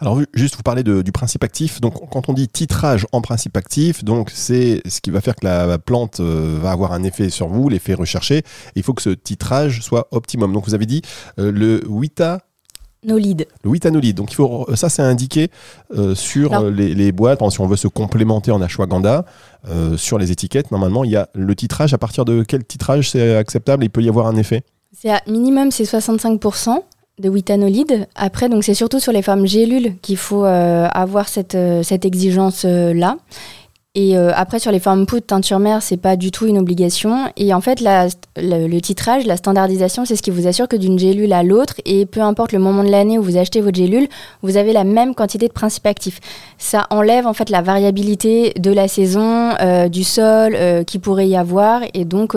Alors 0.00 0.20
juste 0.34 0.56
vous 0.56 0.62
parlez 0.62 0.82
du 0.82 1.12
principe 1.12 1.44
actif. 1.44 1.80
Donc 1.80 2.08
quand 2.10 2.28
on 2.28 2.32
dit 2.32 2.48
titrage 2.48 3.06
en 3.12 3.20
principe 3.20 3.56
actif, 3.56 4.04
donc 4.04 4.30
c'est 4.32 4.82
ce 4.86 5.00
qui 5.00 5.10
va 5.10 5.20
faire 5.20 5.36
que 5.36 5.46
la 5.46 5.78
plante 5.78 6.20
euh, 6.20 6.58
va 6.60 6.70
avoir 6.70 6.92
un 6.92 7.02
effet 7.02 7.30
sur 7.30 7.48
vous, 7.48 7.68
l'effet 7.68 7.94
recherché. 7.94 8.42
Il 8.74 8.82
faut 8.82 8.94
que 8.94 9.02
ce 9.02 9.10
titrage 9.10 9.80
soit 9.82 10.08
optimum. 10.10 10.52
Donc 10.52 10.66
vous 10.66 10.74
avez 10.74 10.86
dit 10.86 11.02
euh, 11.38 11.52
le 11.52 11.82
Wita 11.88 12.40
Nolide. 13.04 13.48
Le 13.64 13.70
witanolide. 13.70 14.16
Donc 14.16 14.30
il 14.30 14.36
faut, 14.36 14.64
ça 14.76 14.88
c'est 14.88 15.02
indiqué 15.02 15.50
sur 16.14 16.70
les, 16.70 17.10
boîtes. 17.10 17.40
Si 17.50 17.60
on 17.60 17.66
veut 17.66 17.74
se 17.74 17.88
complémenter 17.88 18.52
en 18.52 18.62
ashwagandha, 18.62 19.24
sur 19.96 20.18
les 20.18 20.30
étiquettes, 20.30 20.70
normalement 20.70 21.02
il 21.02 21.10
y 21.10 21.16
a 21.16 21.28
le 21.34 21.52
titrage. 21.56 21.92
À 21.94 21.98
partir 21.98 22.24
de 22.24 22.44
quel 22.44 22.64
titrage 22.64 23.10
c'est 23.10 23.34
acceptable? 23.34 23.82
Il 23.82 23.90
peut 23.90 24.02
y 24.02 24.08
avoir 24.08 24.28
un 24.28 24.36
effet? 24.36 24.62
C'est 24.92 25.10
à 25.10 25.22
minimum, 25.26 25.70
c'est 25.70 25.84
65% 25.84 26.82
de 27.18 27.28
witanolide. 27.28 28.06
Après, 28.14 28.48
donc 28.48 28.62
c'est 28.62 28.74
surtout 28.74 29.00
sur 29.00 29.12
les 29.12 29.22
formes 29.22 29.46
gélules 29.46 29.94
qu'il 30.02 30.18
faut 30.18 30.44
euh, 30.44 30.86
avoir 30.92 31.28
cette, 31.28 31.54
euh, 31.54 31.82
exigence-là. 31.82 33.16
et 33.94 34.18
euh, 34.18 34.32
après, 34.34 34.58
sur 34.58 34.70
les 34.70 34.80
formes 34.80 35.06
poudre, 35.06 35.24
teinture 35.24 35.60
mère, 35.60 35.82
c'est 35.82 35.96
pas 35.96 36.16
du 36.16 36.30
tout 36.30 36.46
une 36.46 36.58
obligation. 36.58 37.32
Et 37.38 37.54
en 37.54 37.62
fait, 37.62 37.82
le, 38.36 38.80
titrage, 38.80 39.24
la 39.24 39.38
standardisation, 39.38 40.04
c'est 40.04 40.16
ce 40.16 40.22
qui 40.22 40.30
vous 40.30 40.46
assure 40.46 40.68
que 40.68 40.76
d'une 40.76 40.98
gélule 40.98 41.32
à 41.32 41.42
l'autre, 41.42 41.74
et 41.86 42.04
peu 42.04 42.20
importe 42.20 42.52
le 42.52 42.58
moment 42.58 42.84
de 42.84 42.90
l'année 42.90 43.18
où 43.18 43.22
vous 43.22 43.38
achetez 43.38 43.62
votre 43.62 43.76
gélule, 43.78 44.08
vous 44.42 44.58
avez 44.58 44.74
la 44.74 44.84
même 44.84 45.14
quantité 45.14 45.48
de 45.48 45.52
principes 45.54 45.86
actifs. 45.86 46.20
Ça 46.58 46.86
enlève 46.90 47.26
en 47.26 47.32
fait 47.32 47.48
la 47.48 47.62
variabilité 47.62 48.52
de 48.58 48.70
la 48.70 48.88
saison, 48.88 49.54
du 49.90 50.04
sol 50.04 50.84
qui 50.86 50.98
pourrait 50.98 51.28
y 51.28 51.36
avoir, 51.36 51.80
et 51.94 52.04
donc 52.04 52.36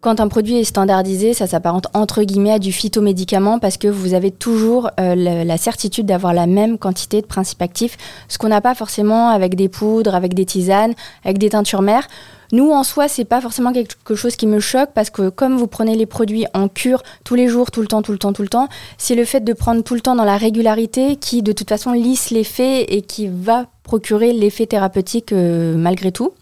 quand 0.00 0.20
un 0.20 0.28
produit 0.28 0.58
est 0.58 0.64
standardisé, 0.64 1.34
ça 1.34 1.46
s'apparente 1.46 1.86
entre 1.94 2.22
guillemets 2.22 2.52
à 2.52 2.58
du 2.58 2.72
phytomédicament 2.72 3.58
parce 3.58 3.76
que 3.76 3.88
vous 3.88 4.14
avez 4.14 4.30
toujours 4.30 4.90
euh, 5.00 5.14
la, 5.16 5.56
certitude 5.56 6.06
d'avoir 6.06 6.34
la 6.34 6.46
même 6.46 6.78
quantité 6.78 7.20
de 7.20 7.26
principes 7.26 7.62
actifs, 7.62 7.96
ce 8.28 8.38
qu'on 8.38 8.48
n'a 8.48 8.60
pas 8.60 8.74
forcément 8.74 9.30
avec 9.30 9.54
des 9.56 9.68
poudres, 9.68 10.14
avec 10.14 10.34
des 10.34 10.44
tisanes, 10.44 10.94
avec 11.24 11.38
des 11.38 11.50
teintures 11.50 11.82
mères. 11.82 12.06
Nous, 12.52 12.70
en 12.70 12.84
soi, 12.84 13.08
c'est 13.08 13.24
pas 13.24 13.40
forcément 13.40 13.72
quelque 13.72 14.14
chose 14.14 14.36
qui 14.36 14.46
me 14.46 14.60
choque 14.60 14.90
parce 14.94 15.10
que 15.10 15.30
comme 15.30 15.56
vous 15.56 15.66
prenez 15.66 15.96
les 15.96 16.06
produits 16.06 16.46
en 16.54 16.68
cure 16.68 17.02
tous 17.24 17.34
les 17.34 17.48
jours, 17.48 17.70
tout 17.70 17.80
le 17.80 17.88
temps, 17.88 18.02
tout 18.02 18.12
le 18.12 18.18
temps, 18.18 18.32
tout 18.32 18.42
le 18.42 18.48
temps, 18.48 18.68
c'est 18.98 19.16
le 19.16 19.24
fait 19.24 19.40
de 19.40 19.52
prendre 19.52 19.82
tout 19.82 19.94
le 19.94 20.00
temps 20.00 20.14
dans 20.14 20.24
la 20.24 20.36
régularité 20.36 21.16
qui, 21.16 21.42
de 21.42 21.52
toute 21.52 21.68
façon, 21.68 21.92
lisse 21.92 22.30
l'effet 22.30 22.82
et 22.94 23.02
qui 23.02 23.28
va 23.28 23.66
procurer 23.82 24.32
l'effet 24.32 24.66
thérapeutique 24.66 25.32
euh, 25.32 25.76
malgré 25.76 26.12
tout. 26.12 26.32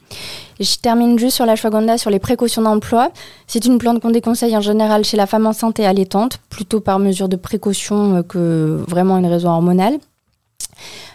Je 0.60 0.76
termine 0.76 1.18
juste 1.18 1.36
sur 1.36 1.46
la 1.46 1.52
l'ashwagandha, 1.52 1.98
sur 1.98 2.10
les 2.10 2.18
précautions 2.18 2.62
d'emploi. 2.62 3.10
C'est 3.46 3.64
une 3.64 3.78
plante 3.78 4.00
qu'on 4.00 4.10
déconseille 4.10 4.56
en 4.56 4.60
général 4.60 5.04
chez 5.04 5.16
la 5.16 5.26
femme 5.26 5.46
enceinte 5.46 5.80
et 5.80 5.86
allaitante, 5.86 6.38
plutôt 6.48 6.80
par 6.80 6.98
mesure 6.98 7.28
de 7.28 7.36
précaution 7.36 8.16
euh, 8.16 8.22
que 8.22 8.82
vraiment 8.88 9.18
une 9.18 9.26
raison 9.26 9.50
hormonale. 9.50 9.98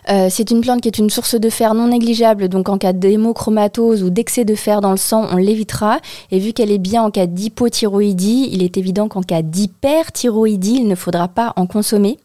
Euh, 0.10 0.28
c'est 0.30 0.50
une 0.50 0.62
plante 0.62 0.82
qui 0.82 0.88
est 0.88 0.98
une 0.98 1.10
source 1.10 1.36
de 1.36 1.50
fer 1.50 1.74
non 1.74 1.88
négligeable, 1.88 2.50
donc 2.50 2.70
en 2.70 2.78
cas 2.78 2.94
d'hémochromatose 2.94 4.02
ou 4.02 4.10
d'excès 4.10 4.46
de 4.46 4.56
fer 4.56 4.82
dans 4.82 4.92
le 4.92 4.98
sang, 4.98 5.28
on 5.32 5.38
l'évitera. 5.38 6.00
Et 6.32 6.40
vu 6.40 6.54
qu'elle 6.54 6.72
est 6.72 6.80
bien 6.80 7.04
en 7.04 7.12
cas 7.12 7.28
d'hypothyroïdie, 7.28 8.50
il 8.52 8.64
est 8.64 8.78
évident 8.78 9.08
qu'en 9.08 9.22
cas 9.22 9.42
d'hyperthyroïdie, 9.42 10.78
il 10.78 10.88
ne 10.88 10.96
faudra 10.96 11.28
pas 11.28 11.54
en 11.58 11.68
consommer. 11.68 12.18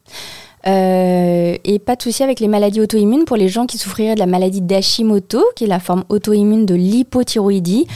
Euh, 0.67 1.57
et 1.63 1.79
pas 1.79 1.97
de 1.97 2.03
souci 2.03 2.23
avec 2.23 2.41
les 2.41 2.49
maladies 2.49 2.81
auto-immunes 2.81 3.25
pour 3.25 3.37
les 3.37 3.49
gens 3.49 3.67
qui 3.67 3.79
souffriraient 3.79 4.15
de 4.15 4.21
la 4.21 4.27
maladie 4.27 4.63
d'Hashimoto, 4.63 5.45
qui 5.57 5.65
est 5.65 5.69
la 5.69 5.81
forme 5.81 6.05
auto-immune 6.09 6.65
de 6.65 6.75
l'hypothyroïdie. 6.75 7.87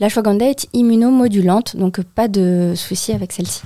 La 0.00 0.08
shwagandha 0.08 0.46
est 0.46 0.66
immunomodulante, 0.72 1.76
donc 1.76 2.00
pas 2.02 2.28
de 2.28 2.72
souci 2.74 3.12
avec 3.12 3.32
celle-ci. 3.32 3.62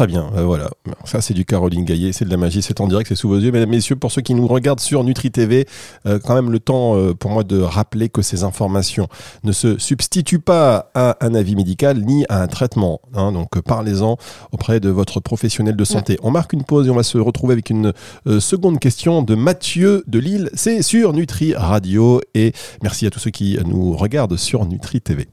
Très 0.00 0.06
bien, 0.06 0.30
euh, 0.34 0.44
voilà. 0.44 0.70
Ça, 1.04 1.20
c'est 1.20 1.34
du 1.34 1.44
Caroline 1.44 1.84
Gaillet, 1.84 2.12
c'est 2.12 2.24
de 2.24 2.30
la 2.30 2.38
magie, 2.38 2.62
c'est 2.62 2.80
en 2.80 2.88
direct, 2.88 3.06
c'est 3.06 3.14
sous 3.14 3.28
vos 3.28 3.36
yeux. 3.36 3.52
Mesdames, 3.52 3.68
Messieurs, 3.68 3.96
pour 3.96 4.10
ceux 4.10 4.22
qui 4.22 4.32
nous 4.32 4.46
regardent 4.46 4.80
sur 4.80 5.04
Nutri 5.04 5.30
TV, 5.30 5.66
euh, 6.06 6.18
quand 6.18 6.34
même 6.34 6.50
le 6.50 6.58
temps 6.58 6.96
euh, 6.96 7.12
pour 7.12 7.30
moi 7.30 7.44
de 7.44 7.60
rappeler 7.60 8.08
que 8.08 8.22
ces 8.22 8.42
informations 8.42 9.08
ne 9.44 9.52
se 9.52 9.76
substituent 9.76 10.38
pas 10.38 10.90
à 10.94 11.18
un 11.20 11.34
avis 11.34 11.54
médical 11.54 12.00
ni 12.00 12.24
à 12.30 12.40
un 12.40 12.46
traitement. 12.46 13.02
hein. 13.14 13.30
donc, 13.32 13.60
parlez-en 13.60 14.16
auprès 14.52 14.80
de 14.80 14.88
votre 14.88 15.20
professionnel 15.20 15.76
de 15.76 15.84
santé. 15.84 16.18
On 16.22 16.30
marque 16.30 16.54
une 16.54 16.64
pause 16.64 16.86
et 16.86 16.90
on 16.90 16.96
va 16.96 17.02
se 17.02 17.18
retrouver 17.18 17.52
avec 17.52 17.68
une 17.68 17.92
seconde 18.38 18.78
question 18.78 19.20
de 19.20 19.34
Mathieu 19.34 20.02
de 20.06 20.18
Lille. 20.18 20.48
C'est 20.54 20.80
sur 20.80 21.12
Nutri 21.12 21.54
Radio 21.54 22.22
et 22.34 22.54
merci 22.82 23.04
à 23.04 23.10
tous 23.10 23.18
ceux 23.18 23.30
qui 23.30 23.58
nous 23.66 23.94
regardent 23.94 24.38
sur 24.38 24.64
Nutri 24.64 25.02
TV. 25.02 25.28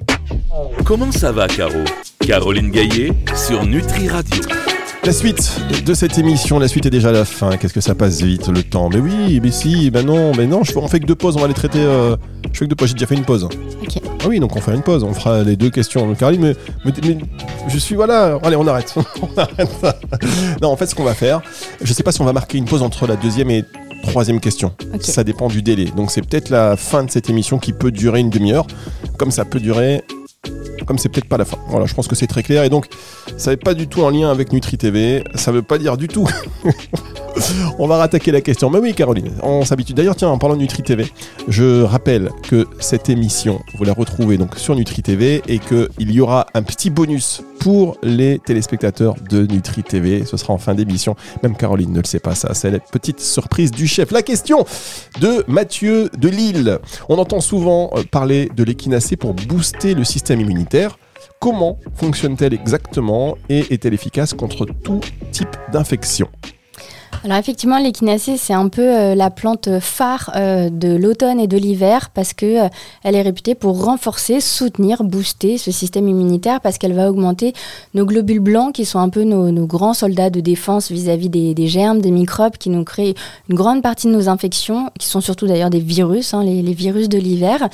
Comment 0.86 1.12
ça 1.12 1.32
va, 1.32 1.48
Caro 1.48 1.84
Caroline 2.20 2.72
Gaillet 2.72 3.14
sur 3.36 3.66
Nutri 3.66 4.10
Radio. 4.10 4.42
La 5.06 5.14
suite 5.14 5.58
de 5.86 5.94
cette 5.94 6.18
émission, 6.18 6.60
la 6.60 6.68
suite 6.68 6.86
est 6.86 6.90
déjà 6.90 7.10
à 7.10 7.14
la 7.14 7.24
fin. 7.24 7.56
Qu'est-ce 7.56 7.74
que 7.74 7.80
ça 7.80 7.96
passe 7.96 8.22
vite 8.22 8.50
le 8.50 8.62
temps? 8.64 8.90
Mais 8.90 8.98
oui, 9.00 9.40
mais 9.42 9.52
si, 9.52 9.90
ben 9.90 10.06
non, 10.06 10.34
mais 10.36 10.46
non, 10.48 10.64
je, 10.66 10.78
on 10.78 10.88
fait 10.90 11.00
que 11.00 11.06
deux 11.06 11.16
pauses, 11.16 11.38
on 11.38 11.40
va 11.40 11.48
les 11.48 11.54
traiter. 11.54 11.80
euh, 11.80 12.18
je 12.52 12.60
fais 12.60 12.66
que 12.66 12.70
deux 12.70 12.76
pauses, 12.76 12.90
j'ai 12.90 12.96
déjà 12.96 13.06
fait 13.06 13.16
une 13.16 13.24
pause. 13.24 13.46
Ok. 13.46 14.02
Ah 14.04 14.26
oui, 14.28 14.40
donc 14.42 14.56
on 14.58 14.60
fait 14.60 14.74
une 14.76 14.82
pause, 14.82 15.04
on 15.04 15.14
fera 15.14 15.44
les 15.44 15.56
deux 15.56 15.70
questions. 15.70 16.14
Caroline, 16.16 16.42
mais, 16.42 16.56
mais, 16.84 16.92
mais 17.06 17.18
je 17.70 17.78
suis, 17.78 17.96
voilà, 17.96 18.38
allez, 18.44 18.58
on 18.58 18.68
arrête. 18.68 18.94
on 19.22 19.40
arrête. 19.40 19.70
non, 20.62 20.70
en 20.70 20.76
fait, 20.76 20.88
ce 20.88 20.96
qu'on 20.96 21.06
va 21.06 21.14
faire, 21.14 21.42
je 21.82 21.94
sais 21.94 22.04
pas 22.04 22.12
si 22.12 22.20
on 22.20 22.26
va 22.26 22.34
marquer 22.34 22.58
une 22.58 22.66
pause 22.66 22.82
entre 22.82 23.08
la 23.08 23.16
deuxième 23.16 23.50
et 23.50 23.64
troisième 24.04 24.42
question. 24.42 24.74
Ça 25.00 25.24
dépend 25.24 25.48
du 25.48 25.62
délai. 25.62 25.86
Donc 25.96 26.12
c'est 26.12 26.22
peut-être 26.22 26.50
la 26.50 26.76
fin 26.76 27.04
de 27.04 27.12
cette 27.12 27.30
émission 27.30 27.60
qui 27.60 27.72
peut 27.72 27.92
durer 27.92 28.20
une 28.20 28.30
demi-heure, 28.30 28.68
comme 29.18 29.32
ça 29.32 29.46
peut 29.46 29.60
durer 29.60 30.04
comme 30.88 30.98
c'est 30.98 31.10
peut-être 31.10 31.28
pas 31.28 31.38
la 31.38 31.46
fin. 31.46 31.58
Voilà, 31.68 31.86
je 31.86 31.94
pense 31.94 32.08
que 32.08 32.16
c'est 32.16 32.28
très 32.28 32.42
clair. 32.42 32.64
Et 32.64 32.70
donc, 32.70 32.88
ça 33.38 33.52
n'est 33.52 33.58
pas 33.58 33.74
du 33.74 33.88
tout 33.88 34.02
en 34.02 34.10
lien 34.10 34.32
avec 34.32 34.52
Nutri 34.54 34.78
TV. 34.78 35.24
Ça 35.36 35.52
veut 35.52 35.62
pas 35.62 35.78
dire 35.78 35.98
du 35.98 36.08
tout. 36.08 36.28
on 37.80 37.88
va 37.88 37.98
rattaquer 37.98 38.32
la 38.32 38.42
question. 38.42 38.70
Mais 38.70 38.80
oui, 38.80 38.94
Caroline, 38.94 39.32
on 39.44 39.64
s'habitue. 39.64 39.94
D'ailleurs, 39.94 40.16
tiens, 40.16 40.30
en 40.30 40.38
parlant 40.38 40.56
de 40.56 40.62
Nutri 40.62 40.84
TV, 40.84 41.06
je 41.48 41.82
rappelle 41.84 42.32
que 42.44 42.68
cette 42.80 43.10
émission, 43.10 43.60
vous 43.78 43.84
la 43.84 43.94
retrouvez 43.94 44.38
donc 44.38 44.56
sur 44.58 44.76
Nutri 44.76 45.02
TV 45.02 45.42
et 45.48 45.60
qu'il 45.60 46.12
y 46.12 46.20
aura 46.20 46.48
un 46.54 46.64
petit 46.64 46.90
bonus 46.90 47.42
pour 47.60 47.98
les 48.04 48.40
téléspectateurs 48.40 49.16
de 49.30 49.46
Nutri 49.46 49.84
TV. 49.84 50.26
Ce 50.26 50.38
sera 50.38 50.54
en 50.54 50.58
fin 50.58 50.76
d'émission. 50.76 51.16
Même 51.44 51.56
Caroline 51.56 51.92
ne 51.92 52.00
le 52.00 52.06
sait 52.06 52.20
pas, 52.20 52.36
ça. 52.36 52.54
C'est 52.54 52.72
la 52.72 52.80
petite 52.80 53.20
surprise 53.20 53.72
du 53.72 53.88
chef. 53.88 54.12
La 54.12 54.22
question 54.22 54.66
de 55.20 55.44
Mathieu 55.48 56.10
de 56.18 56.30
Lille. 56.30 56.80
On 57.10 57.18
entend 57.18 57.42
souvent 57.42 57.92
euh, 57.96 58.04
parler 58.10 58.50
de 58.56 58.64
l'équinacée 58.64 59.16
pour 59.16 59.34
booster 59.34 59.94
le 59.94 60.04
système 60.04 60.42
immunitaire. 60.42 60.98
Comment 61.40 61.80
fonctionne-t-elle 61.96 62.54
exactement 62.54 63.38
et 63.50 63.74
est-elle 63.74 63.94
efficace 63.94 64.34
contre 64.34 64.66
tout 64.66 65.02
type 65.32 65.56
d'infection? 65.72 66.30
Alors 67.24 67.38
effectivement, 67.38 67.80
l'échinacée, 67.80 68.38
c'est 68.38 68.54
un 68.54 68.70
peu 68.70 68.82
euh, 68.82 69.16
la 69.16 69.32
plante 69.32 69.80
phare 69.80 70.32
euh, 70.36 70.70
de 70.70 70.96
l'automne 70.96 71.40
et 71.40 71.48
de 71.48 71.58
l'hiver 71.58 72.10
parce 72.14 72.34
que 72.34 72.66
euh, 72.66 72.70
elle 73.04 73.16
est 73.16 73.22
réputée 73.22 73.56
pour 73.56 73.84
renforcer, 73.84 74.40
soutenir, 74.40 75.04
booster 75.04 75.58
ce 75.58 75.72
système 75.72 76.08
immunitaire 76.08 76.62
parce 76.62 76.78
qu'elle 76.78 76.94
va 76.94 77.10
augmenter 77.10 77.54
nos 77.96 78.06
globules 78.06 78.40
blancs 78.40 78.74
qui 78.74 78.86
sont 78.86 79.00
un 79.00 79.10
peu 79.10 79.24
nos, 79.24 79.66
grands 79.66 79.94
soldats 79.94 80.30
de 80.30 80.40
défense 80.40 80.92
vis-à-vis 80.92 81.30
des, 81.30 81.68
germes, 81.68 82.02
des 82.02 82.12
microbes 82.12 82.58
qui 82.58 82.70
nous 82.70 82.84
créent 82.84 83.16
une 83.50 83.56
grande 83.56 83.82
partie 83.82 84.08
de 84.08 84.12
nos 84.12 84.30
infections, 84.30 84.90
qui 85.00 85.08
sont 85.08 85.22
surtout 85.22 85.48
d'ailleurs 85.48 85.72
des 85.72 85.80
virus, 85.80 86.34
hein, 86.34 86.44
les, 86.44 86.62
les 86.62 86.74
virus 86.74 87.10
de 87.10 87.18
l'hiver. 87.18 87.68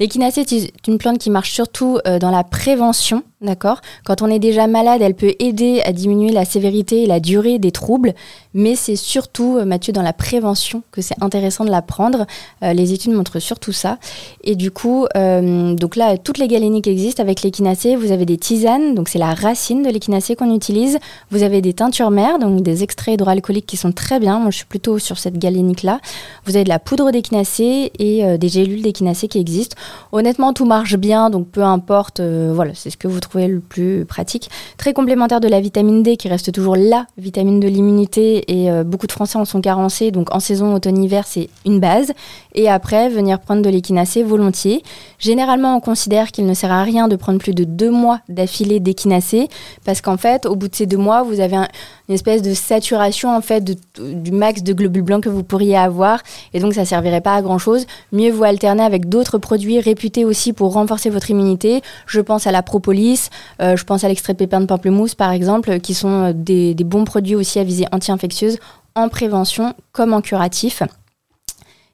L'échinacée 0.00 0.40
est 0.40 0.88
une 0.88 0.98
plante 0.98 1.18
qui 1.18 1.30
marche 1.30 1.52
surtout 1.52 1.98
dans 2.20 2.30
la 2.30 2.44
prévention. 2.44 3.22
D'accord 3.42 3.82
Quand 4.06 4.22
on 4.22 4.28
est 4.28 4.38
déjà 4.38 4.66
malade, 4.66 5.02
elle 5.02 5.12
peut 5.12 5.34
aider 5.40 5.82
à 5.84 5.92
diminuer 5.92 6.32
la 6.32 6.46
sévérité 6.46 7.02
et 7.02 7.06
la 7.06 7.20
durée 7.20 7.58
des 7.58 7.70
troubles, 7.70 8.14
mais 8.54 8.76
c'est 8.76 8.96
surtout, 8.96 9.58
euh, 9.58 9.66
Mathieu, 9.66 9.92
dans 9.92 10.00
la 10.00 10.14
prévention 10.14 10.82
que 10.90 11.02
c'est 11.02 11.22
intéressant 11.22 11.66
de 11.66 11.70
la 11.70 11.82
prendre. 11.82 12.24
Euh, 12.62 12.72
les 12.72 12.94
études 12.94 13.12
montrent 13.12 13.38
surtout 13.38 13.72
ça. 13.72 13.98
Et 14.42 14.54
du 14.56 14.70
coup, 14.70 15.04
euh, 15.18 15.74
donc 15.74 15.96
là, 15.96 16.16
toutes 16.16 16.38
les 16.38 16.48
galéniques 16.48 16.86
existent 16.86 17.22
avec 17.22 17.42
l'échinacée. 17.42 17.94
Vous 17.94 18.10
avez 18.10 18.24
des 18.24 18.38
tisanes, 18.38 18.94
donc 18.94 19.10
c'est 19.10 19.18
la 19.18 19.34
racine 19.34 19.82
de 19.82 19.90
l'échinacée 19.90 20.34
qu'on 20.34 20.54
utilise. 20.54 20.98
Vous 21.30 21.42
avez 21.42 21.60
des 21.60 21.74
teintures 21.74 22.10
mères, 22.10 22.38
donc 22.38 22.62
des 22.62 22.82
extraits 22.82 23.16
hydroalcooliques 23.16 23.66
qui 23.66 23.76
sont 23.76 23.92
très 23.92 24.18
bien. 24.18 24.38
Moi, 24.38 24.50
je 24.50 24.56
suis 24.56 24.66
plutôt 24.66 24.98
sur 24.98 25.18
cette 25.18 25.36
galénique-là. 25.36 26.00
Vous 26.46 26.56
avez 26.56 26.64
de 26.64 26.70
la 26.70 26.78
poudre 26.78 27.10
d'échinacée 27.10 27.92
et 27.98 28.38
des 28.38 28.48
gélules 28.48 28.80
d'échinacée 28.80 29.28
qui 29.28 29.38
existent. 29.38 29.76
Honnêtement, 30.12 30.54
tout 30.54 30.64
marche 30.64 30.96
bien, 30.96 31.28
donc 31.28 31.48
peu 31.48 31.62
importe. 31.62 32.22
voilà, 32.22 32.72
c'est 32.74 32.88
ce 32.88 32.96
que 32.96 33.08
vous 33.08 33.20
trouvez 33.28 33.48
le 33.48 33.60
plus 33.60 34.04
pratique. 34.04 34.50
Très 34.76 34.92
complémentaire 34.92 35.40
de 35.40 35.48
la 35.48 35.60
vitamine 35.60 36.02
D, 36.02 36.16
qui 36.16 36.28
reste 36.28 36.52
toujours 36.52 36.76
la 36.76 37.06
vitamine 37.18 37.60
de 37.60 37.68
l'immunité. 37.68 38.44
Et 38.52 38.70
euh, 38.70 38.84
beaucoup 38.84 39.06
de 39.06 39.12
Français 39.12 39.38
en 39.38 39.44
sont 39.44 39.60
carencés. 39.60 40.10
Donc 40.10 40.34
en 40.34 40.40
saison 40.40 40.74
automne-hiver, 40.74 41.26
c'est 41.26 41.48
une 41.64 41.80
base. 41.80 42.12
Et 42.58 42.70
après, 42.70 43.10
venir 43.10 43.38
prendre 43.38 43.60
de 43.60 43.68
l'échinacée 43.68 44.22
volontiers. 44.22 44.82
Généralement, 45.18 45.76
on 45.76 45.80
considère 45.80 46.32
qu'il 46.32 46.46
ne 46.46 46.54
sert 46.54 46.72
à 46.72 46.82
rien 46.84 47.06
de 47.06 47.14
prendre 47.14 47.38
plus 47.38 47.52
de 47.52 47.64
deux 47.64 47.90
mois 47.90 48.20
d'affilée 48.30 48.80
d'échinacée, 48.80 49.48
parce 49.84 50.00
qu'en 50.00 50.16
fait, 50.16 50.46
au 50.46 50.56
bout 50.56 50.68
de 50.68 50.74
ces 50.74 50.86
deux 50.86 50.96
mois, 50.96 51.22
vous 51.22 51.40
avez 51.40 51.56
un- 51.56 51.68
une 52.08 52.14
espèce 52.14 52.40
de 52.40 52.54
saturation 52.54 53.36
en 53.36 53.42
fait 53.42 53.62
du 53.98 54.32
max 54.32 54.62
de 54.62 54.72
globules 54.72 55.02
blancs 55.02 55.22
que 55.22 55.28
vous 55.28 55.42
pourriez 55.42 55.76
avoir, 55.76 56.20
et 56.54 56.60
donc 56.60 56.72
ça 56.72 56.86
servirait 56.86 57.20
pas 57.20 57.34
à 57.34 57.42
grand 57.42 57.58
chose. 57.58 57.84
Mieux 58.10 58.30
vous 58.32 58.44
alterner 58.44 58.84
avec 58.84 59.08
d'autres 59.08 59.36
produits 59.36 59.78
réputés 59.78 60.24
aussi 60.24 60.54
pour 60.54 60.72
renforcer 60.72 61.10
votre 61.10 61.30
immunité. 61.30 61.82
Je 62.06 62.22
pense 62.22 62.46
à 62.46 62.52
la 62.52 62.62
propolis, 62.62 63.28
euh, 63.60 63.76
je 63.76 63.84
pense 63.84 64.02
à 64.02 64.08
l'extrait 64.08 64.32
de 64.32 64.38
pépins 64.38 64.60
de 64.62 64.66
pamplemousse 64.66 65.14
par 65.14 65.32
exemple, 65.32 65.78
qui 65.80 65.92
sont 65.92 66.08
euh, 66.24 66.32
des, 66.34 66.72
des 66.74 66.84
bons 66.84 67.04
produits 67.04 67.34
aussi 67.34 67.58
à 67.58 67.64
visée 67.64 67.84
anti-infectieuse 67.92 68.56
en 68.94 69.10
prévention 69.10 69.74
comme 69.92 70.14
en 70.14 70.22
curatif. 70.22 70.82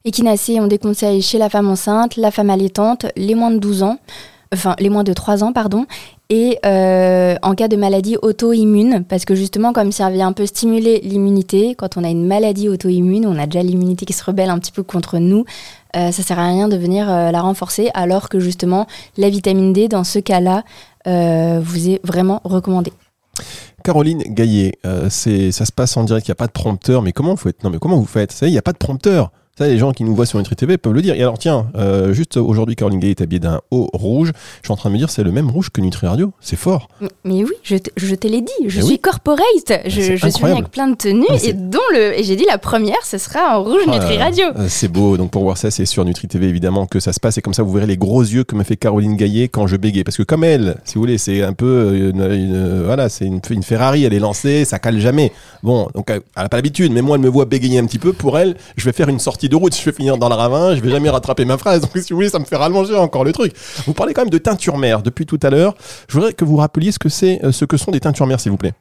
Échinacée, 0.04 0.59
on 0.59 0.66
déconseille 0.66 1.23
chez 1.23 1.38
la 1.38 1.49
femme 1.49 1.68
enceinte, 1.68 2.16
la 2.16 2.32
femme 2.32 2.50
allaitante, 2.50 3.06
les 3.16 3.37
moins 3.37 3.52
de 3.52 3.59
12 3.59 3.85
ans, 3.85 3.99
enfin 4.52 4.75
les 4.80 4.88
moins 4.88 5.04
de 5.04 5.12
3 5.12 5.44
ans, 5.44 5.52
pardon, 5.52 5.87
et 6.28 6.59
euh, 6.66 7.37
en 7.42 7.54
cas 7.54 7.68
de 7.68 7.76
maladie 7.76 8.16
auto-immune, 8.21 9.04
parce 9.09 9.25
que 9.25 9.37
justement, 9.37 9.73
comme 9.73 9.92
ça 9.92 10.11
vient 10.11 10.26
un 10.26 10.32
peu 10.32 10.44
stimuler 10.44 10.99
l'immunité, 11.04 11.76
quand 11.76 11.97
on 11.97 12.02
a 12.02 12.09
une 12.09 12.26
maladie 12.26 12.68
auto-immune, 12.68 13.26
on 13.26 13.38
a 13.38 13.47
déjà 13.47 13.62
l'immunité 13.62 14.04
qui 14.04 14.12
se 14.12 14.25
rebelle 14.25 14.50
un 14.50 14.59
petit 14.59 14.73
peu 14.73 14.82
contre 14.82 15.18
nous, 15.18 15.44
euh, 15.94 16.11
ça 16.11 16.23
sert 16.25 16.40
à 16.40 16.49
rien 16.49 16.66
de 16.66 16.76
venir 16.76 17.09
euh, 17.09 17.30
la 17.30 17.40
renforcer, 17.40 17.90
alors 17.94 18.28
que 18.28 18.40
justement, 18.40 18.88
la 19.16 19.30
vitamine 19.30 19.73
D, 19.73 19.87
dans 19.87 20.04
ce 20.04 20.18
cas-là, 20.18 20.64
vous 21.04 21.88
est 21.88 22.00
vraiment 22.04 22.40
recommandée. 22.42 22.92
Caroline 23.85 24.23
Gaillet, 24.26 24.73
ça 24.82 25.11
se 25.11 25.73
passe 25.73 25.97
en 25.97 26.02
direct, 26.02 26.26
il 26.26 26.30
n'y 26.30 26.32
a 26.32 26.37
pas 26.37 26.47
de 26.49 26.52
prompteur, 26.52 27.02
mais 27.02 27.12
comment 27.12 27.30
vous 27.30 27.37
faites? 27.37 27.62
Non, 27.62 27.71
mais 27.71 27.78
comment 27.78 27.99
vous 27.99 28.06
faites? 28.06 28.37
Il 28.42 28.50
n'y 28.50 28.59
a 28.59 28.62
pas 28.62 28.73
de 28.73 28.78
prompteur. 28.78 29.30
Ça, 29.59 29.68
les 29.68 29.76
gens 29.76 29.92
qui 29.92 30.02
nous 30.02 30.14
voient 30.14 30.25
sur 30.25 30.38
Nutri 30.38 30.56
TV 30.56 30.78
peuvent 30.78 30.94
le 30.94 31.02
dire. 31.02 31.14
Et 31.14 31.21
alors, 31.21 31.38
tiens, 31.38 31.66
euh, 31.76 32.14
juste 32.14 32.38
aujourd'hui, 32.38 32.75
Caroline 32.75 32.99
Gaillet 33.00 33.11
est 33.11 33.21
habillée 33.21 33.38
d'un 33.38 33.61
haut 33.71 33.90
rouge. 33.92 34.32
Je 34.62 34.66
suis 34.68 34.73
en 34.73 34.76
train 34.76 34.88
de 34.88 34.94
me 34.94 34.99
dire, 34.99 35.11
c'est 35.11 35.23
le 35.23 35.30
même 35.30 35.50
rouge 35.50 35.68
que 35.71 35.82
Nutri 35.82 36.06
Radio. 36.06 36.32
C'est 36.40 36.56
fort. 36.56 36.88
Mais- 37.02 37.09
Mais 37.25 37.44
oui, 37.44 37.52
je 37.62 37.76
te, 37.76 37.90
je 37.99 38.14
te 38.14 38.26
l'ai 38.26 38.40
dit, 38.40 38.50
je 38.66 38.78
Mais 38.80 38.82
suis 38.87 38.94
oui. 38.94 38.99
corporate, 38.99 39.42
je, 39.87 40.16
je 40.16 40.28
suis 40.28 40.44
avec 40.47 40.68
plein 40.71 40.88
de 40.88 40.94
tenues, 40.94 41.26
Ah, 41.28 41.35
et 41.44 41.52
dont 41.52 41.78
le, 41.92 42.18
et 42.18 42.25
j'ai 42.25 42.35
dit 42.37 42.47
la 42.49 42.56
première, 42.56 43.04
ce 43.04 43.18
sera 43.18 43.59
en 43.59 43.62
rouge 43.62 43.85
là 43.87 43.99
Nutri. 43.99 44.16
Radio. 44.16 44.47
Euh, 44.56 44.66
C'est 44.71 44.88
beau. 44.88 45.18
Donc, 45.18 45.30
pour 45.30 45.42
voir 45.42 45.59
ça, 45.59 45.71
c'est 45.71 45.85
sur 45.85 46.02
Nutri 46.06 46.28
TV, 46.28 46.49
évidemment, 46.49 46.87
que 46.87 46.99
ça 46.99 47.12
se 47.12 47.21
passe. 47.21 47.37
Et 47.37 47.42
comme 47.42 47.52
ça, 47.52 47.62
vous 47.62 47.73
verrez 47.73 47.87
les 47.87 47.99
gros 47.99 48.23
yeux 48.23 48.44
que 48.44 48.56
me 48.56 48.64
fait 48.64 48.76
Caroline 48.76 49.16
Gaillet 49.16 49.49
quand 49.49 49.66
je 49.66 49.76
bégaye. 49.76 50.02
Parce 50.02 50.16
que, 50.16 50.23
comme 50.23 50.44
elle, 50.44 50.76
si 50.85 50.94
vous 50.94 51.02
voulez, 51.02 51.18
c'est 51.18 51.42
un 51.42 51.52
peu. 51.52 51.66
euh, 51.66 52.11
Une, 52.11 52.23
une- 52.23 52.82
voilà, 52.85 53.11
c'est 53.11 53.26
une, 53.26 53.40
une 53.50 53.62
Ferrari, 53.62 54.04
elle 54.04 54.14
est 54.14 54.18
lancée, 54.18 54.64
ça 54.64 54.78
cale 54.78 54.99
jamais. 54.99 55.30
Bon, 55.62 55.88
donc, 55.94 56.06
elle 56.09 56.23
n'a 56.38 56.49
pas 56.49 56.56
l'habitude. 56.56 56.90
Mais 56.90 57.02
moi, 57.02 57.16
elle 57.16 57.23
me 57.23 57.28
voit 57.28 57.44
bégayer 57.44 57.78
un 57.78 57.85
petit 57.85 57.99
peu. 57.99 58.14
Pour 58.14 58.38
elle, 58.38 58.56
je 58.78 58.85
vais 58.87 58.92
faire 58.92 59.11
une 59.11 59.18
sortie 59.18 59.41
de 59.49 59.56
route. 59.56 59.75
Je 59.76 59.84
vais 59.84 59.92
finir 59.92 60.16
dans 60.18 60.28
le 60.28 60.34
ravin. 60.34 60.75
Je 60.75 60.80
vais 60.80 60.90
jamais 60.90 61.11
rattraper 61.11 61.44
ma 61.44 61.58
phrase. 61.58 61.80
Donc, 61.82 61.90
si 61.96 62.12
vous 62.12 62.16
voulez, 62.16 62.28
ça 62.28 62.38
me 62.38 62.44
fait 62.44 62.56
rallonger 62.56 62.94
encore 62.96 63.25
le 63.25 63.32
truc. 63.32 63.52
Vous 63.87 63.94
parlez 63.94 64.14
quand 64.14 64.22
même 64.22 64.30
de 64.30 64.38
teinture 64.38 64.78
mère 64.78 65.02
depuis 65.02 65.26
tout 65.26 65.40
à 65.42 65.50
l'heure. 65.50 65.75
Je 66.08 66.14
voudrais 66.14 66.32
que 66.32 66.44
vous 66.44 66.56
rappeliez 66.56 66.92
ce 66.92 66.99
que 66.99 67.08
c'est, 67.08 67.44
euh, 67.44 67.52
ce 67.52 67.64
que 67.64 67.76
sont 67.76 67.90
des 67.90 68.00
teintures 68.00 68.26
mères, 68.26 68.40
s'il 68.40 68.50
vous 68.50 68.58
plaît. 68.58 68.75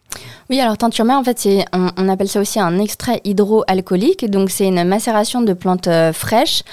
Oui, 0.49 0.59
alors 0.59 0.77
teinture 0.77 1.05
mère, 1.05 1.17
en 1.17 1.23
fait, 1.23 1.39
c'est, 1.39 1.65
on, 1.73 2.09
appelle 2.09 2.27
ça 2.27 2.39
aussi 2.39 2.59
un 2.59 2.79
extrait 2.79 3.21
hydroalcoolique. 3.23 4.29
Donc, 4.29 4.49
c'est 4.49 4.67
une 4.67 4.83
macération 4.83 5.41
de 5.41 5.53
plantes 5.53 5.87
euh, 5.87 6.13
fraîches. 6.13 6.63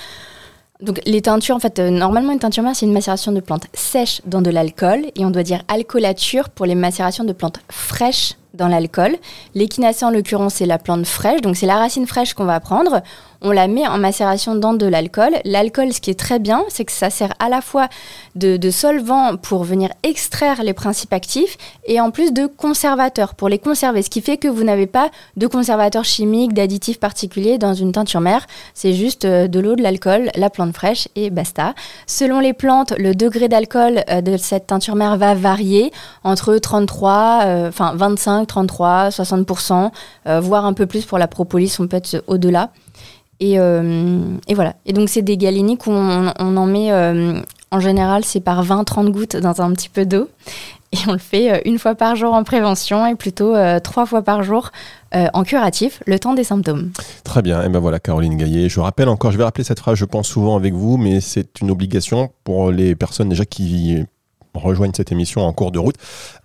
Donc, 0.80 1.00
les 1.06 1.22
teintures, 1.22 1.56
en 1.56 1.58
fait, 1.58 1.80
euh, 1.80 1.90
normalement, 1.90 2.32
une 2.32 2.38
teinture 2.38 2.62
mère, 2.62 2.76
c'est 2.76 2.86
une 2.86 2.92
macération 2.92 3.32
de 3.32 3.40
plantes 3.40 3.66
sèches 3.74 4.22
dans 4.26 4.42
de 4.42 4.50
l'alcool. 4.50 5.06
Et 5.16 5.24
on 5.24 5.30
doit 5.30 5.42
dire 5.42 5.62
alcoolature 5.68 6.50
pour 6.50 6.66
les 6.66 6.76
macérations 6.76 7.24
de 7.24 7.32
plantes 7.32 7.60
fraîches 7.68 8.34
dans 8.54 8.68
l'alcool. 8.68 9.16
L'échinacée, 9.54 10.04
en 10.04 10.10
l'occurrence, 10.10 10.54
c'est 10.54 10.66
la 10.66 10.78
plante 10.78 11.06
fraîche. 11.06 11.40
Donc, 11.40 11.56
c'est 11.56 11.66
la 11.66 11.76
racine 11.78 12.06
fraîche 12.06 12.34
qu'on 12.34 12.44
va 12.44 12.60
prendre. 12.60 13.02
On 13.40 13.52
la 13.52 13.68
met 13.68 13.86
en 13.86 13.98
macération 13.98 14.54
dans 14.54 14.74
de 14.74 14.86
l'alcool. 14.86 15.36
L'alcool, 15.44 15.92
ce 15.92 16.00
qui 16.00 16.10
est 16.10 16.18
très 16.18 16.38
bien, 16.38 16.64
c'est 16.68 16.84
que 16.84 16.92
ça 16.92 17.10
sert 17.10 17.32
à 17.38 17.48
la 17.48 17.60
fois 17.60 17.88
de, 18.34 18.58
solvant 18.70 19.36
pour 19.36 19.64
venir 19.64 19.90
extraire 20.02 20.62
les 20.62 20.72
principes 20.72 21.12
actifs 21.12 21.56
et 21.86 22.00
en 22.00 22.10
plus 22.10 22.32
de 22.32 22.46
conservateur 22.46 23.34
pour 23.34 23.48
les 23.48 23.58
conserver. 23.58 24.02
Ce 24.02 24.10
qui 24.10 24.20
fait 24.20 24.36
que 24.36 24.48
vous 24.48 24.64
n'avez 24.64 24.86
pas 24.86 25.10
de 25.36 25.46
conservateur 25.46 26.04
chimique, 26.04 26.52
d'additifs 26.52 27.00
particuliers 27.00 27.58
dans 27.58 27.74
une 27.74 27.92
teinture 27.92 28.20
mère. 28.20 28.46
C'est 28.74 28.92
juste 28.92 29.24
euh, 29.24 29.48
de 29.48 29.60
l'eau, 29.60 29.76
de 29.76 29.82
l'alcool, 29.82 30.30
la 30.34 30.50
plante 30.50 30.74
fraîche 30.74 31.08
et 31.16 31.30
basta. 31.30 31.74
Selon 32.06 32.40
les 32.40 32.52
plantes, 32.52 32.92
le 32.98 33.14
degré 33.14 33.48
d'alcool 33.48 34.04
euh, 34.10 34.20
de 34.20 34.36
cette 34.36 34.66
teinture 34.66 34.96
mère 34.96 35.16
va 35.16 35.34
varier 35.34 35.92
entre 36.24 36.56
33, 36.58 37.40
euh, 37.44 37.68
enfin 37.68 37.94
25, 37.94 38.46
33, 38.46 39.08
60%, 39.08 39.90
voire 40.40 40.66
un 40.66 40.72
peu 40.72 40.86
plus 40.86 41.04
pour 41.04 41.18
la 41.18 41.26
propolis, 41.26 41.74
on 41.80 41.86
peut 41.86 41.96
être 41.96 42.22
au-delà. 42.26 42.70
Et, 43.40 43.54
et, 43.54 44.54
voilà. 44.54 44.74
Et 44.84 44.92
donc, 44.92 45.08
c'est 45.08 45.22
des 45.22 45.36
galiniques 45.36 45.86
où 45.86 45.92
on, 45.92 46.32
en 46.38 46.66
met 46.66 46.90
en 47.70 47.80
général, 47.80 48.24
c'est 48.24 48.40
par 48.40 48.64
20-30 48.64 49.10
gouttes 49.10 49.36
dans 49.36 49.60
un 49.60 49.72
petit 49.72 49.88
peu 49.88 50.06
d'eau. 50.06 50.28
Et 50.92 50.96
on 51.06 51.12
le 51.12 51.18
fait 51.18 51.52
euh, 51.52 51.60
une 51.66 51.78
fois 51.78 51.94
par 51.94 52.16
jour 52.16 52.32
en 52.32 52.44
prévention 52.44 53.06
et 53.06 53.14
plutôt 53.14 53.54
euh, 53.54 53.78
trois 53.78 54.06
fois 54.06 54.22
par 54.22 54.42
jour 54.42 54.70
euh, 55.14 55.26
en 55.34 55.42
curatif, 55.42 56.02
le 56.06 56.18
temps 56.18 56.32
des 56.32 56.44
symptômes. 56.44 56.92
Très 57.24 57.42
bien. 57.42 57.62
Et 57.62 57.68
ben 57.68 57.78
voilà, 57.78 58.00
Caroline 58.00 58.38
Gaillet. 58.38 58.70
Je 58.70 58.80
rappelle 58.80 59.08
encore, 59.08 59.30
je 59.30 59.36
vais 59.36 59.44
rappeler 59.44 59.64
cette 59.64 59.80
phrase, 59.80 59.98
je 59.98 60.06
pense 60.06 60.28
souvent 60.28 60.56
avec 60.56 60.72
vous, 60.72 60.96
mais 60.96 61.20
c'est 61.20 61.60
une 61.60 61.70
obligation 61.70 62.30
pour 62.42 62.70
les 62.70 62.94
personnes 62.94 63.28
déjà 63.28 63.44
qui 63.44 64.02
rejoignent 64.58 64.92
cette 64.94 65.12
émission 65.12 65.42
en 65.42 65.52
cours 65.52 65.72
de 65.72 65.78
route. 65.78 65.96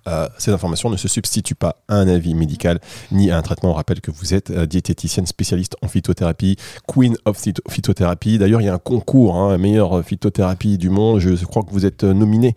Euh, 0.08 0.28
ces 0.38 0.52
informations 0.52 0.90
ne 0.90 0.98
se 0.98 1.08
substituent 1.08 1.56
pas 1.56 1.78
à 1.88 1.96
un 1.96 2.08
avis 2.08 2.34
médical 2.34 2.80
ni 3.12 3.32
à 3.32 3.38
un 3.38 3.42
traitement. 3.42 3.72
On 3.72 3.74
rappelle 3.74 4.02
que 4.02 4.12
vous 4.12 4.34
êtes 4.34 4.52
euh, 4.52 4.66
diététicienne 4.66 5.26
spécialiste 5.26 5.78
en 5.82 5.88
phytothérapie, 5.88 6.58
Queen 6.88 7.16
of 7.26 7.42
Phytothérapie. 7.70 8.38
D'ailleurs, 8.38 8.62
il 8.62 8.66
y 8.66 8.70
a 8.70 8.74
un 8.74 8.80
concours, 8.80 9.38
hein, 9.38 9.58
meilleure 9.58 10.04
phytothérapie 10.04 10.78
du 10.78 10.90
monde. 10.90 11.20
Je 11.20 11.46
crois 11.46 11.64
que 11.64 11.72
vous 11.72 11.86
êtes 11.86 12.04
euh, 12.04 12.14
nominé. 12.14 12.56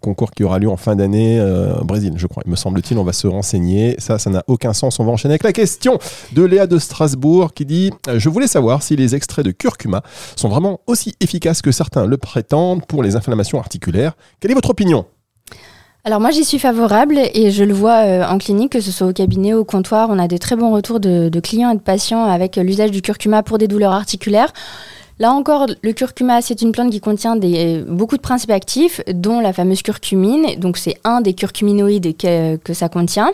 concours 0.00 0.30
qui 0.30 0.44
aura 0.44 0.58
lieu 0.58 0.68
en 0.68 0.76
fin 0.76 0.96
d'année 0.96 1.40
au 1.80 1.84
Brésil, 1.84 2.12
je 2.16 2.26
crois. 2.26 2.42
Me 2.46 2.56
semble-t-il, 2.56 2.98
on 2.98 3.04
va 3.04 3.12
se 3.12 3.26
renseigner. 3.26 3.96
Ça, 3.98 4.18
ça 4.18 4.30
n'a 4.30 4.44
aucun 4.46 4.72
sens. 4.72 4.98
On 5.00 5.04
va 5.04 5.12
enchaîner 5.12 5.32
avec 5.32 5.42
la 5.42 5.52
question 5.52 5.98
de 6.32 6.42
Léa 6.42 6.66
de 6.66 6.78
Strasbourg 6.78 7.52
qui 7.52 7.64
dit 7.64 7.90
Je 8.14 8.28
voulais 8.28 8.46
savoir 8.46 8.82
si 8.82 8.96
les 8.96 9.14
extraits 9.14 9.44
de 9.44 9.50
curcuma 9.50 10.02
sont 10.36 10.48
vraiment 10.48 10.80
aussi 10.86 11.14
efficaces 11.20 11.62
que 11.62 11.72
certains 11.72 12.06
le 12.06 12.16
prétendent 12.16 12.84
pour 12.86 13.02
les 13.02 13.16
inflammations 13.16 13.58
articulaires. 13.58 14.16
Quelle 14.46 14.52
est 14.52 14.54
votre 14.54 14.70
opinion? 14.70 15.06
Alors 16.04 16.20
moi 16.20 16.30
j'y 16.30 16.44
suis 16.44 16.60
favorable 16.60 17.18
et 17.34 17.50
je 17.50 17.64
le 17.64 17.74
vois 17.74 18.04
euh, 18.04 18.24
en 18.24 18.38
clinique, 18.38 18.70
que 18.70 18.80
ce 18.80 18.92
soit 18.92 19.08
au 19.08 19.12
cabinet, 19.12 19.54
au 19.54 19.64
comptoir, 19.64 20.08
on 20.08 20.20
a 20.20 20.28
des 20.28 20.38
très 20.38 20.54
bons 20.54 20.70
retours 20.70 21.00
de, 21.00 21.40
clients 21.40 21.72
et 21.72 21.74
de 21.74 21.80
patients 21.80 22.22
avec 22.22 22.54
l'usage 22.54 22.92
du 22.92 23.02
curcuma 23.02 23.42
pour 23.42 23.58
des 23.58 23.66
douleurs 23.66 23.90
articulaires. 23.90 24.52
Là 25.18 25.32
encore, 25.32 25.66
le 25.82 25.92
curcuma, 25.92 26.42
c'est 26.42 26.62
une 26.62 26.70
plante 26.70 26.92
qui 26.92 27.00
contient 27.00 27.34
des, 27.34 27.82
beaucoup 27.88 28.16
de 28.16 28.22
principes 28.22 28.52
actifs, 28.52 29.00
dont 29.12 29.40
la 29.40 29.52
fameuse 29.52 29.82
curcumine. 29.82 30.60
Donc, 30.60 30.76
c'est 30.76 30.98
un 31.04 31.22
des 31.22 31.32
curcuminoïdes 31.32 32.16
que 32.16 32.74
ça 32.74 32.90
contient. 32.90 33.32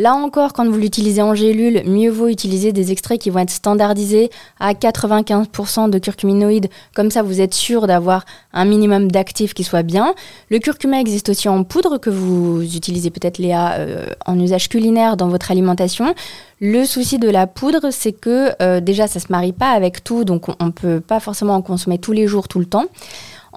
Là 0.00 0.14
encore, 0.14 0.54
quand 0.54 0.66
vous 0.66 0.78
l'utilisez 0.78 1.20
en 1.20 1.34
gélule, 1.34 1.82
mieux 1.84 2.08
vaut 2.08 2.28
utiliser 2.28 2.72
des 2.72 2.90
extraits 2.90 3.20
qui 3.20 3.28
vont 3.28 3.40
être 3.40 3.50
standardisés 3.50 4.30
à 4.58 4.72
95% 4.72 5.90
de 5.90 5.98
curcuminoïdes. 5.98 6.70
Comme 6.94 7.10
ça, 7.10 7.22
vous 7.22 7.42
êtes 7.42 7.52
sûr 7.52 7.86
d'avoir 7.86 8.24
un 8.54 8.64
minimum 8.64 9.10
d'actifs 9.10 9.52
qui 9.52 9.62
soit 9.62 9.82
bien. 9.82 10.14
Le 10.48 10.58
curcuma 10.58 10.98
existe 11.02 11.28
aussi 11.28 11.50
en 11.50 11.64
poudre 11.64 11.98
que 11.98 12.08
vous 12.08 12.62
utilisez 12.62 13.10
peut-être 13.10 13.36
Léa 13.36 13.74
euh, 13.74 14.06
en 14.24 14.40
usage 14.40 14.70
culinaire 14.70 15.18
dans 15.18 15.28
votre 15.28 15.50
alimentation. 15.50 16.14
Le 16.62 16.86
souci 16.86 17.18
de 17.18 17.28
la 17.28 17.46
poudre, 17.46 17.90
c'est 17.90 18.12
que 18.12 18.52
euh, 18.62 18.80
déjà, 18.80 19.06
ça 19.06 19.20
se 19.20 19.26
marie 19.28 19.52
pas 19.52 19.72
avec 19.72 20.02
tout, 20.02 20.24
donc 20.24 20.46
on 20.60 20.64
ne 20.64 20.70
peut 20.70 21.00
pas 21.00 21.20
forcément 21.20 21.56
en 21.56 21.60
consommer 21.60 21.98
tous 21.98 22.12
les 22.12 22.26
jours, 22.26 22.48
tout 22.48 22.58
le 22.58 22.64
temps. 22.64 22.86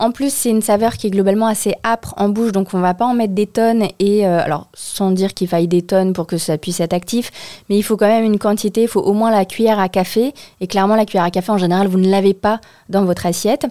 En 0.04 0.12
plus, 0.12 0.34
c'est 0.34 0.50
une 0.50 0.62
saveur 0.62 0.98
qui 0.98 1.08
est 1.08 1.12
globalement 1.12 1.48
assez 1.48 1.76
âpre 1.86 2.14
en 2.18 2.28
bouche, 2.28 2.52
donc 2.52 2.74
on 2.74 2.80
va 2.82 2.94
pas 2.94 3.06
en 3.06 3.14
mettre 3.14 3.34
des 3.34 3.48
tonnes. 3.48 3.88
Et 4.00 4.28
euh, 4.28 4.44
alors, 4.44 4.68
sans 4.74 5.12
dire 5.12 5.34
qu'il 5.34 5.48
faille 5.48 5.70
des 5.70 5.82
tonnes 5.82 6.12
pour 6.12 6.28
que 6.28 6.38
ça 6.38 6.58
puisse 6.58 6.82
être 6.82 6.92
actif, 6.92 7.32
mais 7.70 7.78
il 7.78 7.84
faut 7.84 7.96
quand 7.96 8.10
même 8.10 8.26
une 8.26 8.38
quantité. 8.38 8.82
Il 8.82 8.90
faut 8.90 9.00
au 9.00 9.14
moins 9.14 9.32
la 9.32 9.46
cuillère 9.46 9.80
à 9.80 9.88
café. 9.88 10.34
Et 10.60 10.68
clairement, 10.68 10.98
la 10.98 11.06
cuillère 11.06 11.24
à 11.24 11.32
café, 11.32 11.54
en 11.54 11.58
général, 11.58 11.88
vous 11.88 12.00
ne 12.00 12.10
l'avez 12.10 12.34
pas 12.34 12.60
dans 12.90 13.06
votre 13.06 13.26
assiette. 13.26 13.66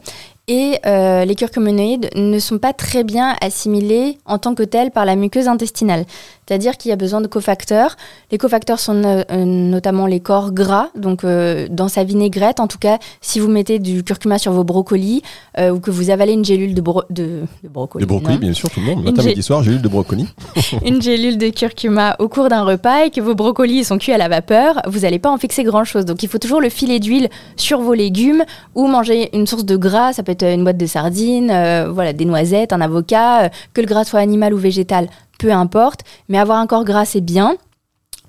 Et 0.52 0.78
euh, 0.84 1.24
les 1.24 1.34
curcuminoïdes 1.34 2.10
ne 2.14 2.38
sont 2.38 2.58
pas 2.58 2.74
très 2.74 3.04
bien 3.04 3.36
assimilés 3.40 4.18
en 4.26 4.36
tant 4.36 4.54
que 4.54 4.62
tels 4.62 4.90
par 4.90 5.06
la 5.06 5.16
muqueuse 5.16 5.48
intestinale. 5.48 6.04
C'est-à-dire 6.46 6.76
qu'il 6.76 6.90
y 6.90 6.92
a 6.92 6.96
besoin 6.96 7.22
de 7.22 7.26
cofacteurs. 7.26 7.96
Les 8.30 8.36
cofacteurs 8.36 8.78
sont 8.78 9.00
euh, 9.02 9.44
notamment 9.46 10.04
les 10.04 10.20
corps 10.20 10.52
gras. 10.52 10.88
Donc, 10.94 11.24
euh, 11.24 11.68
dans 11.70 11.88
sa 11.88 12.04
vinaigrette, 12.04 12.60
en 12.60 12.66
tout 12.66 12.76
cas, 12.76 12.98
si 13.22 13.40
vous 13.40 13.48
mettez 13.48 13.78
du 13.78 14.04
curcuma 14.04 14.36
sur 14.36 14.52
vos 14.52 14.62
brocolis 14.62 15.22
ou 15.58 15.80
que 15.80 15.90
vous 15.90 16.10
avalez 16.10 16.32
une 16.32 16.44
gélule 16.44 16.74
de, 16.74 16.82
de, 17.08 17.44
brocoli. 17.64 18.04
De 18.04 18.08
brocoli, 18.08 18.36
bien 18.36 18.52
sûr, 18.52 18.68
tout 18.68 18.80
le 18.80 18.86
monde. 18.86 19.04
Matin, 19.04 19.22
midi, 19.22 19.42
soir, 19.42 19.62
gélule 19.62 19.80
de 19.80 19.88
brocoli. 19.88 20.26
une 20.84 21.00
gélule 21.00 21.38
de 21.38 21.48
curcuma 21.48 22.16
au 22.18 22.28
cours 22.28 22.50
d'un 22.50 22.64
repas 22.64 23.06
et 23.06 23.10
que 23.10 23.22
vos 23.22 23.34
brocolis 23.34 23.84
sont 23.84 23.96
cuits 23.96 24.12
à 24.12 24.18
la 24.18 24.28
vapeur, 24.28 24.82
vous 24.86 25.00
n'allez 25.00 25.18
pas 25.18 25.30
en 25.30 25.38
fixer 25.38 25.64
grand-chose. 25.64 26.04
Donc, 26.04 26.22
il 26.22 26.28
faut 26.28 26.38
toujours 26.38 26.60
le 26.60 26.68
filet 26.68 27.00
d'huile 27.00 27.30
sur 27.56 27.80
vos 27.80 27.94
légumes 27.94 28.44
ou 28.74 28.86
manger 28.86 29.34
une 29.34 29.46
source 29.46 29.64
de 29.64 29.76
gras. 29.76 30.12
Ça 30.12 30.22
peut 30.22 30.32
être 30.32 30.41
une 30.42 30.64
boîte 30.64 30.76
de 30.76 30.86
sardines, 30.86 31.50
euh, 31.50 31.90
voilà, 31.92 32.12
des 32.12 32.24
noisettes, 32.24 32.72
un 32.72 32.80
avocat, 32.80 33.44
euh, 33.44 33.48
que 33.74 33.80
le 33.80 33.86
gras 33.86 34.04
soit 34.04 34.20
animal 34.20 34.54
ou 34.54 34.58
végétal, 34.58 35.08
peu 35.38 35.52
importe, 35.52 36.00
mais 36.28 36.38
avoir 36.38 36.58
un 36.58 36.66
corps 36.66 36.84
gras, 36.84 37.04
c'est 37.04 37.20
bien. 37.20 37.56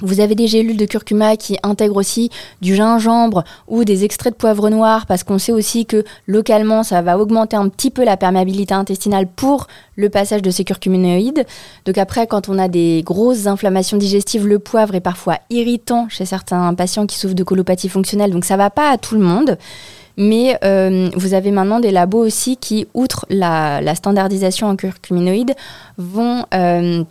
Vous 0.02 0.20
avez 0.20 0.34
des 0.34 0.48
gélules 0.48 0.76
de 0.76 0.86
curcuma 0.86 1.38
qui 1.38 1.58
intègrent 1.64 1.98
aussi 1.98 2.32
du 2.62 2.76
gingembre 2.76 3.44
ou 3.68 3.86
des 3.86 4.04
extraits 4.04 4.34
de 4.34 4.38
poivre 4.38 4.70
noir 4.70 5.06
parce 5.06 5.24
qu'on 5.24 5.38
sait 5.38 5.52
aussi 5.52 5.86
que 5.86 6.04
localement 6.26 6.82
ça 6.84 7.02
va 7.02 7.18
augmenter 7.18 7.56
un 7.56 7.70
petit 7.70 7.92
peu 7.92 8.04
la 8.04 8.18
perméabilité 8.18 8.74
intestinale 8.74 9.28
pour 9.28 9.68
le 9.96 10.10
passage 10.10 10.42
de 10.42 10.50
ces 10.50 10.64
curcuminoïdes. 10.64 11.46
Donc 11.86 11.98
après 12.00 12.26
quand 12.26 12.50
on 12.50 12.58
a 12.58 12.68
des 12.68 13.04
grosses 13.06 13.46
inflammations 13.46 13.96
digestives, 13.96 14.48
le 14.48 14.60
poivre 14.60 14.96
est 14.96 15.00
parfois 15.00 15.38
irritant 15.52 16.10
chez 16.10 16.26
certains 16.26 16.74
patients 16.74 17.06
qui 17.06 17.18
souffrent 17.18 17.36
de 17.36 17.44
colopathie 17.44 17.88
fonctionnelle 17.88 18.32
donc 18.32 18.46
ça 18.46 18.58
va 18.58 18.72
pas 18.72 18.90
à 18.90 18.98
tout 18.98 19.16
le 19.16 19.22
monde. 19.22 19.58
Mais 20.18 20.58
euh, 20.64 21.10
vous 21.16 21.34
avez 21.34 21.52
maintenant 21.52 21.80
des 21.80 21.92
labos 21.92 22.24
aussi 22.24 22.58
qui, 22.58 22.88
outre 22.94 23.26
la, 23.30 23.96
standardisation 23.96 24.68
en 24.68 24.76
curcuminoïdes, 24.76 25.56
vont 25.98 26.46
euh, 26.54 27.04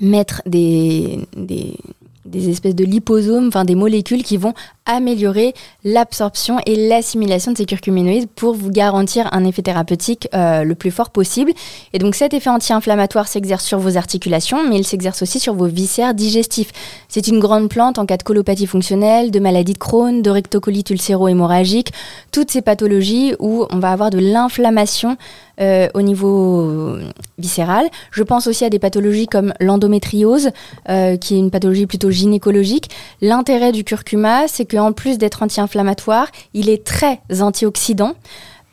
mettre 0.00 0.42
des, 0.46 1.26
des, 1.36 1.76
des 2.24 2.48
espèces 2.48 2.74
de 2.74 2.84
liposomes, 2.84 3.48
enfin 3.48 3.64
des 3.64 3.74
molécules 3.74 4.22
qui 4.22 4.36
vont 4.36 4.54
améliorer 4.86 5.54
l'absorption 5.84 6.58
et 6.66 6.88
l'assimilation 6.88 7.52
de 7.52 7.56
ces 7.56 7.66
curcuminoïdes 7.66 8.28
pour 8.28 8.54
vous 8.54 8.70
garantir 8.70 9.28
un 9.32 9.44
effet 9.44 9.62
thérapeutique 9.62 10.28
euh, 10.34 10.64
le 10.64 10.74
plus 10.74 10.90
fort 10.90 11.10
possible. 11.10 11.52
Et 11.92 11.98
donc 11.98 12.14
cet 12.14 12.34
effet 12.34 12.50
anti-inflammatoire 12.50 13.28
s'exerce 13.28 13.64
sur 13.64 13.78
vos 13.78 13.96
articulations, 13.96 14.68
mais 14.68 14.78
il 14.78 14.86
s'exerce 14.86 15.22
aussi 15.22 15.38
sur 15.38 15.54
vos 15.54 15.66
viscères 15.66 16.14
digestifs. 16.14 16.72
C'est 17.08 17.28
une 17.28 17.38
grande 17.38 17.68
plante 17.68 17.98
en 17.98 18.06
cas 18.06 18.16
de 18.16 18.22
colopathie 18.22 18.66
fonctionnelle, 18.66 19.30
de 19.30 19.40
maladie 19.40 19.74
de 19.74 19.78
Crohn, 19.78 20.22
de 20.22 20.30
rectocolite 20.30 20.90
ulcéro-hémorragique, 20.90 21.92
toutes 22.32 22.50
ces 22.50 22.62
pathologies 22.62 23.34
où 23.38 23.66
on 23.70 23.78
va 23.78 23.92
avoir 23.92 24.10
de 24.10 24.18
l'inflammation 24.18 25.16
euh, 25.60 25.88
au 25.94 26.02
niveau 26.02 26.96
viscéral. 27.38 27.86
Je 28.10 28.22
pense 28.22 28.46
aussi 28.46 28.64
à 28.64 28.70
des 28.70 28.78
pathologies 28.78 29.26
comme 29.26 29.52
l'endométriose, 29.60 30.50
euh, 30.88 31.16
qui 31.16 31.34
est 31.34 31.38
une 31.38 31.50
pathologie 31.50 31.86
plutôt 31.86 32.10
gynécologique. 32.10 32.90
L'intérêt 33.20 33.70
du 33.70 33.84
curcuma, 33.84 34.48
c'est 34.48 34.64
qu'en 34.72 34.92
plus 34.92 35.18
d'être 35.18 35.42
anti-inflammatoire, 35.42 36.28
il 36.54 36.68
est 36.68 36.84
très 36.84 37.20
antioxydant. 37.40 38.14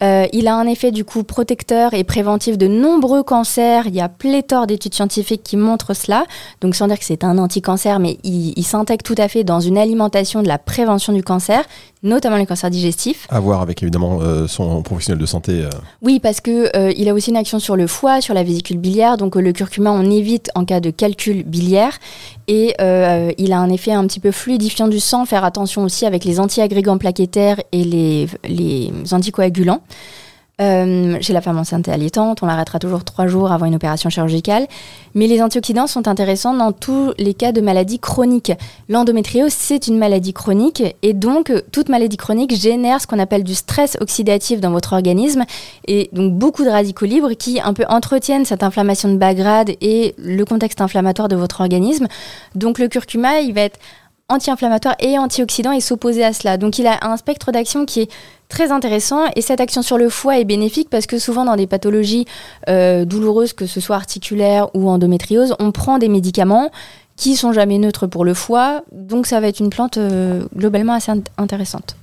Euh, 0.01 0.27
il 0.31 0.47
a 0.47 0.55
un 0.55 0.65
effet 0.65 0.91
du 0.91 1.03
coup 1.03 1.23
protecteur 1.23 1.93
et 1.93 2.03
préventif 2.03 2.57
de 2.57 2.67
nombreux 2.67 3.23
cancers. 3.23 3.87
Il 3.87 3.95
y 3.95 4.01
a 4.01 4.07
pléthore 4.07 4.65
d'études 4.65 4.93
scientifiques 4.93 5.43
qui 5.43 5.57
montrent 5.57 5.93
cela. 5.93 6.25
Donc 6.61 6.75
sans 6.75 6.87
dire 6.87 6.97
que 6.97 7.05
c'est 7.05 7.23
un 7.23 7.37
anti-cancer, 7.37 7.99
mais 7.99 8.17
il 8.23 8.63
s'intègre 8.63 9.03
tout 9.03 9.15
à 9.17 9.27
fait 9.27 9.43
dans 9.43 9.59
une 9.59 9.77
alimentation 9.77 10.41
de 10.41 10.47
la 10.47 10.57
prévention 10.57 11.13
du 11.13 11.23
cancer 11.23 11.65
notamment 12.01 12.37
les 12.37 12.45
cancers 12.45 12.69
digestifs. 12.69 13.27
À 13.29 13.39
voir 13.39 13.61
avec 13.61 13.83
évidemment 13.83 14.19
euh, 14.21 14.47
son 14.47 14.81
professionnel 14.81 15.19
de 15.19 15.25
santé. 15.25 15.63
Euh. 15.63 15.69
Oui, 16.01 16.19
parce 16.19 16.39
que 16.39 16.69
il 16.97 17.09
a 17.09 17.13
aussi 17.13 17.29
une 17.29 17.37
action 17.37 17.59
sur 17.59 17.75
le 17.75 17.87
foie, 17.87 18.21
sur 18.21 18.33
la 18.33 18.43
vésicule 18.43 18.77
biliaire. 18.77 19.17
Donc 19.17 19.35
le 19.35 19.51
curcuma, 19.51 19.91
on 19.91 20.09
évite 20.09 20.49
en 20.55 20.65
cas 20.65 20.79
de 20.79 20.91
calcul 20.91 21.43
biliaire. 21.43 21.97
Et 22.51 22.75
il 23.37 23.53
a 23.53 23.59
un 23.59 23.69
effet 23.69 23.91
un 23.91 24.05
petit 24.07 24.19
peu 24.19 24.31
fluidifiant 24.31 24.87
du 24.87 24.99
sang. 24.99 25.25
Faire 25.25 25.45
attention 25.45 25.83
aussi 25.83 26.07
avec 26.07 26.25
les 26.25 26.39
antiagrégants 26.39 26.97
plaquettaires 26.97 27.61
et 27.71 27.83
les 27.83 28.27
anticoagulants. 29.11 29.81
Euh, 30.61 31.17
chez 31.21 31.31
la 31.31 31.39
femme 31.39 31.57
enceinte 31.57 31.87
et 31.87 31.91
allaitante, 31.91 32.43
on 32.43 32.45
l'arrêtera 32.45 32.79
toujours 32.79 33.05
trois 33.05 33.27
jours 33.27 33.51
avant 33.51 33.65
une 33.65 33.75
opération 33.75 34.09
chirurgicale. 34.09 34.67
Mais 35.15 35.27
les 35.27 35.41
antioxydants 35.41 35.87
sont 35.87 36.07
intéressants 36.07 36.53
dans 36.53 36.73
tous 36.73 37.13
les 37.17 37.33
cas 37.33 37.51
de 37.51 37.61
maladies 37.61 37.99
chroniques. 37.99 38.51
L'endométriose, 38.89 39.53
c'est 39.53 39.87
une 39.87 39.97
maladie 39.97 40.33
chronique 40.33 40.83
et 41.01 41.13
donc 41.13 41.53
toute 41.71 41.87
maladie 41.87 42.17
chronique 42.17 42.53
génère 42.53 43.01
ce 43.01 43.07
qu'on 43.07 43.19
appelle 43.19 43.43
du 43.43 43.55
stress 43.55 43.97
oxydatif 44.01 44.59
dans 44.59 44.71
votre 44.71 44.93
organisme 44.93 45.45
et 45.87 46.09
donc 46.11 46.33
beaucoup 46.33 46.65
de 46.65 46.69
radicaux 46.69 47.05
libres 47.05 47.33
qui 47.33 47.61
un 47.61 47.73
peu 47.73 47.85
entretiennent 47.87 48.45
cette 48.45 48.63
inflammation 48.63 49.09
de 49.09 49.17
bas 49.17 49.33
grade 49.33 49.71
et 49.81 50.13
le 50.17 50.43
contexte 50.43 50.81
inflammatoire 50.81 51.29
de 51.29 51.37
votre 51.37 51.61
organisme. 51.61 52.07
Donc 52.55 52.79
le 52.79 52.89
curcuma, 52.89 53.39
il 53.39 53.53
va 53.53 53.61
être 53.61 53.79
anti-inflammatoire 54.29 54.95
et 54.99 55.17
antioxydant 55.17 55.71
et 55.71 55.81
s'opposer 55.81 56.23
à 56.23 56.33
cela. 56.33 56.57
Donc 56.57 56.79
il 56.79 56.87
a 56.87 56.99
un 57.01 57.17
spectre 57.17 57.51
d'action 57.51 57.85
qui 57.85 58.01
est 58.01 58.11
très 58.47 58.71
intéressant 58.71 59.25
et 59.35 59.41
cette 59.41 59.61
action 59.61 59.81
sur 59.81 59.97
le 59.97 60.09
foie 60.09 60.39
est 60.39 60.45
bénéfique 60.45 60.89
parce 60.89 61.05
que 61.05 61.19
souvent 61.19 61.45
dans 61.45 61.55
des 61.55 61.67
pathologies 61.67 62.25
euh, 62.67 63.05
douloureuses, 63.05 63.53
que 63.53 63.65
ce 63.65 63.79
soit 63.79 63.95
articulaires 63.95 64.69
ou 64.75 64.89
endométriose, 64.89 65.55
on 65.59 65.71
prend 65.71 65.97
des 65.97 66.09
médicaments 66.09 66.71
qui 67.15 67.35
sont 67.35 67.51
jamais 67.51 67.77
neutres 67.77 68.07
pour 68.07 68.23
le 68.23 68.33
foie, 68.33 68.83
donc 68.93 69.27
ça 69.27 69.41
va 69.41 69.47
être 69.47 69.59
une 69.59 69.69
plante 69.69 69.97
euh, 69.97 70.45
globalement 70.55 70.93
assez 70.93 71.11
intéressante. 71.37 71.98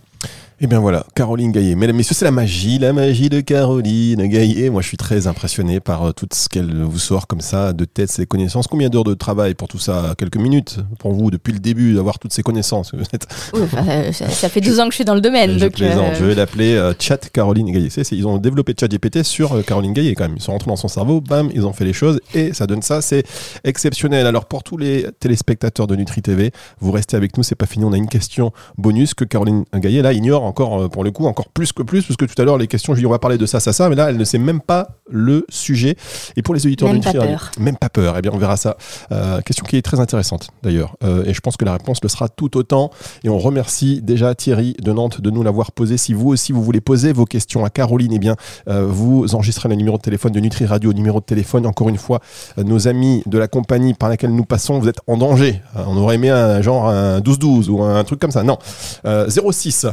Et 0.58 0.64
eh 0.64 0.66
bien 0.68 0.80
voilà, 0.80 1.04
Caroline 1.14 1.52
Gaillet. 1.52 1.74
Mesdames, 1.74 1.96
Messieurs, 1.96 2.16
c'est 2.18 2.24
la 2.24 2.30
magie, 2.30 2.78
la 2.78 2.94
magie 2.94 3.28
de 3.28 3.42
Caroline 3.42 4.26
Gaillet. 4.26 4.70
Moi, 4.70 4.80
je 4.80 4.88
suis 4.88 4.96
très 4.96 5.26
impressionné 5.26 5.80
par 5.80 6.02
euh, 6.04 6.12
tout 6.12 6.26
ce 6.32 6.48
qu'elle 6.48 6.82
vous 6.82 6.98
sort 6.98 7.26
comme 7.26 7.42
ça, 7.42 7.74
de 7.74 7.84
tête, 7.84 8.10
ses 8.10 8.24
connaissances. 8.24 8.66
Combien 8.66 8.88
d'heures 8.88 9.04
de 9.04 9.12
travail 9.12 9.52
pour 9.52 9.68
tout 9.68 9.78
ça? 9.78 10.14
Quelques 10.16 10.38
minutes 10.38 10.78
pour 10.98 11.12
vous, 11.12 11.30
depuis 11.30 11.52
le 11.52 11.58
début, 11.58 11.92
d'avoir 11.92 12.18
toutes 12.18 12.32
ces 12.32 12.42
connaissances 12.42 12.92
euh, 12.94 14.12
ça, 14.12 14.48
fait 14.48 14.62
12 14.62 14.80
ans 14.80 14.84
que 14.86 14.92
je 14.92 14.94
suis 14.94 15.04
dans 15.04 15.14
le 15.14 15.20
domaine. 15.20 15.58
Je 15.58 15.66
plaisante. 15.66 16.12
Euh, 16.12 16.18
je 16.18 16.24
vais 16.24 16.34
l'appeler 16.34 16.92
Chat 16.98 17.28
Caroline 17.30 17.70
Gaillet. 17.70 17.90
ils 18.12 18.26
ont 18.26 18.38
développé 18.38 18.74
Chat 18.80 18.88
GPT 18.88 19.24
sur 19.24 19.62
Caroline 19.62 19.92
Gaillet 19.92 20.14
quand 20.14 20.24
même. 20.24 20.36
Ils 20.38 20.42
sont 20.42 20.52
rentrés 20.52 20.70
dans 20.70 20.76
son 20.76 20.88
cerveau, 20.88 21.20
bam, 21.20 21.50
ils 21.52 21.66
ont 21.66 21.74
fait 21.74 21.84
les 21.84 21.92
choses 21.92 22.18
et 22.32 22.54
ça 22.54 22.66
donne 22.66 22.80
ça. 22.80 23.02
C'est 23.02 23.24
exceptionnel. 23.64 24.26
Alors, 24.26 24.46
pour 24.46 24.62
tous 24.62 24.78
les 24.78 25.06
téléspectateurs 25.20 25.86
de 25.86 25.96
Nutri 25.96 26.22
TV, 26.22 26.50
vous 26.80 26.92
restez 26.92 27.14
avec 27.14 27.36
nous, 27.36 27.42
c'est 27.42 27.56
pas 27.56 27.66
fini. 27.66 27.84
On 27.84 27.92
a 27.92 27.98
une 27.98 28.08
question 28.08 28.52
bonus 28.78 29.12
que 29.12 29.24
Caroline 29.24 29.64
Gaillet, 29.74 30.00
là, 30.00 30.14
ignore 30.14 30.45
encore, 30.46 30.82
euh, 30.82 30.88
pour 30.88 31.04
le 31.04 31.10
coup, 31.10 31.26
encore 31.26 31.48
plus 31.48 31.72
que 31.72 31.82
plus, 31.82 32.04
parce 32.04 32.16
que 32.16 32.24
tout 32.24 32.40
à 32.40 32.44
l'heure, 32.44 32.58
les 32.58 32.66
questions, 32.66 32.94
je 32.94 32.98
lui 32.98 33.02
dis, 33.02 33.06
on 33.06 33.10
va 33.10 33.18
parler 33.18 33.38
de 33.38 33.46
ça, 33.46 33.60
ça, 33.60 33.72
ça, 33.72 33.88
mais 33.88 33.96
là, 33.96 34.08
elle 34.10 34.16
ne 34.16 34.24
sait 34.24 34.38
même 34.38 34.60
pas 34.60 34.88
le 35.08 35.44
sujet. 35.48 35.96
Et 36.36 36.42
pour 36.42 36.54
les 36.54 36.66
auditeurs 36.66 36.88
même 36.88 37.00
de 37.00 37.06
Nutri 37.06 37.18
pas 37.18 37.26
peur. 37.26 37.50
même 37.58 37.76
pas 37.76 37.88
peur, 37.88 38.14
eh 38.18 38.22
bien, 38.22 38.30
on 38.34 38.38
verra 38.38 38.56
ça. 38.56 38.76
Euh, 39.12 39.40
question 39.40 39.64
qui 39.64 39.76
est 39.76 39.82
très 39.82 40.00
intéressante, 40.00 40.48
d'ailleurs. 40.62 40.96
Euh, 41.04 41.24
et 41.24 41.34
je 41.34 41.40
pense 41.40 41.56
que 41.56 41.64
la 41.64 41.72
réponse 41.72 41.98
le 42.02 42.08
sera 42.08 42.28
tout 42.28 42.56
autant. 42.56 42.90
Et 43.24 43.28
on 43.28 43.38
remercie 43.38 44.00
déjà 44.02 44.34
Thierry 44.34 44.74
de 44.82 44.92
Nantes 44.92 45.20
de 45.20 45.30
nous 45.30 45.42
l'avoir 45.42 45.72
posé. 45.72 45.96
Si 45.96 46.12
vous 46.14 46.28
aussi, 46.28 46.52
vous 46.52 46.62
voulez 46.62 46.80
poser 46.80 47.12
vos 47.12 47.24
questions 47.24 47.64
à 47.64 47.70
Caroline, 47.70 48.12
eh 48.12 48.18
bien, 48.18 48.36
vous 48.66 49.34
enregistrez 49.34 49.68
le 49.68 49.74
numéro 49.74 49.96
de 49.96 50.02
téléphone 50.02 50.32
de 50.32 50.40
Nutri 50.40 50.66
Radio, 50.66 50.92
numéro 50.92 51.20
de 51.20 51.24
téléphone. 51.24 51.66
Encore 51.66 51.88
une 51.88 51.98
fois, 51.98 52.20
nos 52.56 52.88
amis 52.88 53.22
de 53.26 53.38
la 53.38 53.48
compagnie 53.48 53.94
par 53.94 54.08
laquelle 54.08 54.34
nous 54.34 54.44
passons, 54.44 54.78
vous 54.78 54.88
êtes 54.88 55.00
en 55.06 55.16
danger. 55.16 55.60
On 55.74 55.96
aurait 55.96 56.16
aimé 56.16 56.30
un 56.30 56.60
genre 56.62 56.88
un 56.88 57.20
12-12 57.20 57.68
ou 57.68 57.82
un 57.82 58.02
truc 58.04 58.20
comme 58.20 58.30
ça. 58.30 58.42
Non. 58.42 58.58
06 59.04 59.86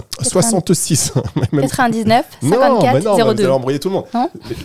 66 0.44 1.14
99 1.60 2.26
54 2.42 3.04
non, 3.04 3.18
02. 3.18 3.24
Vous 3.24 3.30
allez 3.30 3.48
embrouiller 3.48 3.80
tout 3.80 3.90
le 3.90 3.96
monde. 3.96 4.06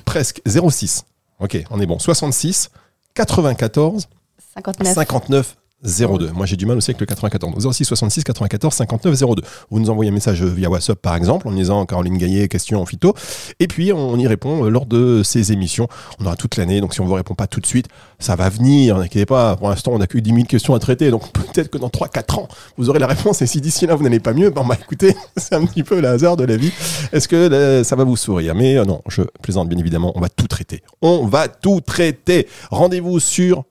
Presque 0.05 0.41
06. 0.47 1.05
Ok, 1.41 1.63
on 1.71 1.81
est 1.81 1.87
bon. 1.87 1.99
66 1.99 2.71
94 3.15 4.09
59. 4.55 4.95
59 4.95 5.57
02. 5.85 6.33
Moi, 6.33 6.45
j'ai 6.47 6.57
du 6.57 6.67
mal 6.67 6.77
aussi 6.77 6.91
avec 6.91 7.01
le 7.01 7.07
94. 7.07 7.73
06 7.73 7.85
66 7.85 8.25
94 8.25 8.75
59 8.75 9.15
02. 9.15 9.43
Vous 9.71 9.79
nous 9.79 9.91
envoyez 9.91 10.11
un 10.11 10.15
message 10.15 10.43
via 10.43 10.69
WhatsApp, 10.69 11.01
par 11.01 11.15
exemple, 11.15 11.47
en 11.47 11.53
disant 11.53 11.87
Caroline 11.87 12.19
Gaillet, 12.19 12.49
question 12.49 12.81
en 12.81 12.87
phyto. 12.87 13.15
Et 13.61 13.69
puis, 13.69 13.93
on 13.93 14.17
y 14.19 14.27
répond 14.27 14.65
euh, 14.65 14.71
lors 14.71 14.87
de 14.87 15.23
ces 15.23 15.53
émissions. 15.53 15.89
On 16.19 16.27
aura 16.27 16.37
toute 16.37 16.57
l'année. 16.57 16.81
Donc, 16.81 16.95
si 16.95 17.01
on 17.01 17.05
ne 17.05 17.09
vous 17.09 17.15
répond 17.15 17.35
pas 17.35 17.47
tout 17.47 17.61
de 17.61 17.67
suite, 17.67 17.87
ça 18.19 18.35
va 18.35 18.49
venir. 18.49 18.99
N'inquiétez 18.99 19.27
pas. 19.27 19.57
Pour 19.57 19.69
l'instant, 19.69 19.93
on 19.93 19.99
n'a 19.99 20.09
que 20.09 20.19
10 20.19 20.31
000 20.31 20.45
questions 20.45 20.75
à 20.75 20.81
traiter. 20.81 21.11
Donc, 21.11 21.31
peut-être 21.33 21.69
que 21.69 21.79
dans 21.79 21.89
3-4 21.89 22.41
ans, 22.41 22.49
vous 22.77 22.91
aurez 22.91 22.99
la 22.99 23.07
réponse. 23.07 23.41
Et 23.43 23.47
si 23.47 23.61
d'ici 23.61 23.87
là, 23.87 23.95
vous 23.95 24.03
n'allez 24.03 24.21
pas 24.21 24.33
mieux, 24.33 24.51
ben, 24.51 24.65
bah, 24.67 24.77
écoutez, 24.81 25.15
c'est 25.37 25.55
un 25.55 25.65
petit 25.65 25.85
peu 25.85 26.01
le 26.01 26.09
hasard 26.09 26.37
de 26.37 26.45
la 26.45 26.57
vie. 26.57 26.73
Est-ce 27.13 27.29
que 27.29 27.37
euh, 27.37 27.85
ça 27.85 27.95
va 27.95 28.03
vous 28.03 28.17
sourire? 28.17 28.57
Mais 28.57 28.77
euh, 28.77 28.85
non, 28.85 29.03
je 29.09 29.23
plaisante, 29.43 29.69
bien 29.69 29.79
évidemment. 29.79 30.13
On 30.17 30.21
va 30.21 30.29
tout 30.29 30.49
traiter. 30.49 30.83
On 31.03 31.27
va 31.27 31.47
tout 31.47 31.81
traiter. 31.81 32.49
Rendez-vous 32.71 33.21
sur 33.21 33.65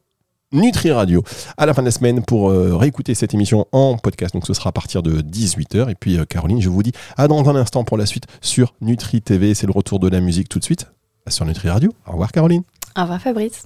Nutri 0.53 0.91
Radio 0.91 1.23
à 1.57 1.65
la 1.65 1.73
fin 1.73 1.81
de 1.81 1.87
la 1.87 1.91
semaine 1.91 2.23
pour 2.23 2.49
euh, 2.49 2.75
réécouter 2.77 3.13
cette 3.15 3.33
émission 3.33 3.65
en 3.73 3.97
podcast. 3.97 4.33
Donc 4.33 4.47
ce 4.47 4.53
sera 4.53 4.69
à 4.69 4.71
partir 4.71 5.03
de 5.03 5.21
18h. 5.21 5.89
Et 5.89 5.95
puis 5.95 6.17
euh, 6.17 6.23
Caroline, 6.23 6.61
je 6.61 6.69
vous 6.69 6.83
dis 6.83 6.93
à 7.17 7.27
dans 7.27 7.49
un 7.49 7.55
instant 7.55 7.83
pour 7.83 7.97
la 7.97 8.05
suite 8.05 8.27
sur 8.41 8.73
Nutri 8.79 9.21
TV. 9.21 9.53
C'est 9.53 9.67
le 9.67 9.73
retour 9.73 9.99
de 9.99 10.07
la 10.07 10.21
musique 10.21 10.47
tout 10.47 10.59
de 10.59 10.63
suite 10.63 10.87
sur 11.27 11.45
Nutri 11.45 11.69
Radio. 11.69 11.91
Au 12.07 12.13
revoir 12.13 12.31
Caroline. 12.31 12.63
Au 12.97 13.01
revoir 13.01 13.21
Fabrice. 13.21 13.65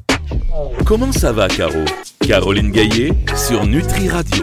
Comment 0.85 1.11
ça 1.11 1.31
va 1.31 1.47
Caro? 1.47 1.85
Caroline 2.19 2.71
Gaillet 2.71 3.13
sur 3.35 3.65
Nutri 3.65 4.09
Radio. 4.09 4.39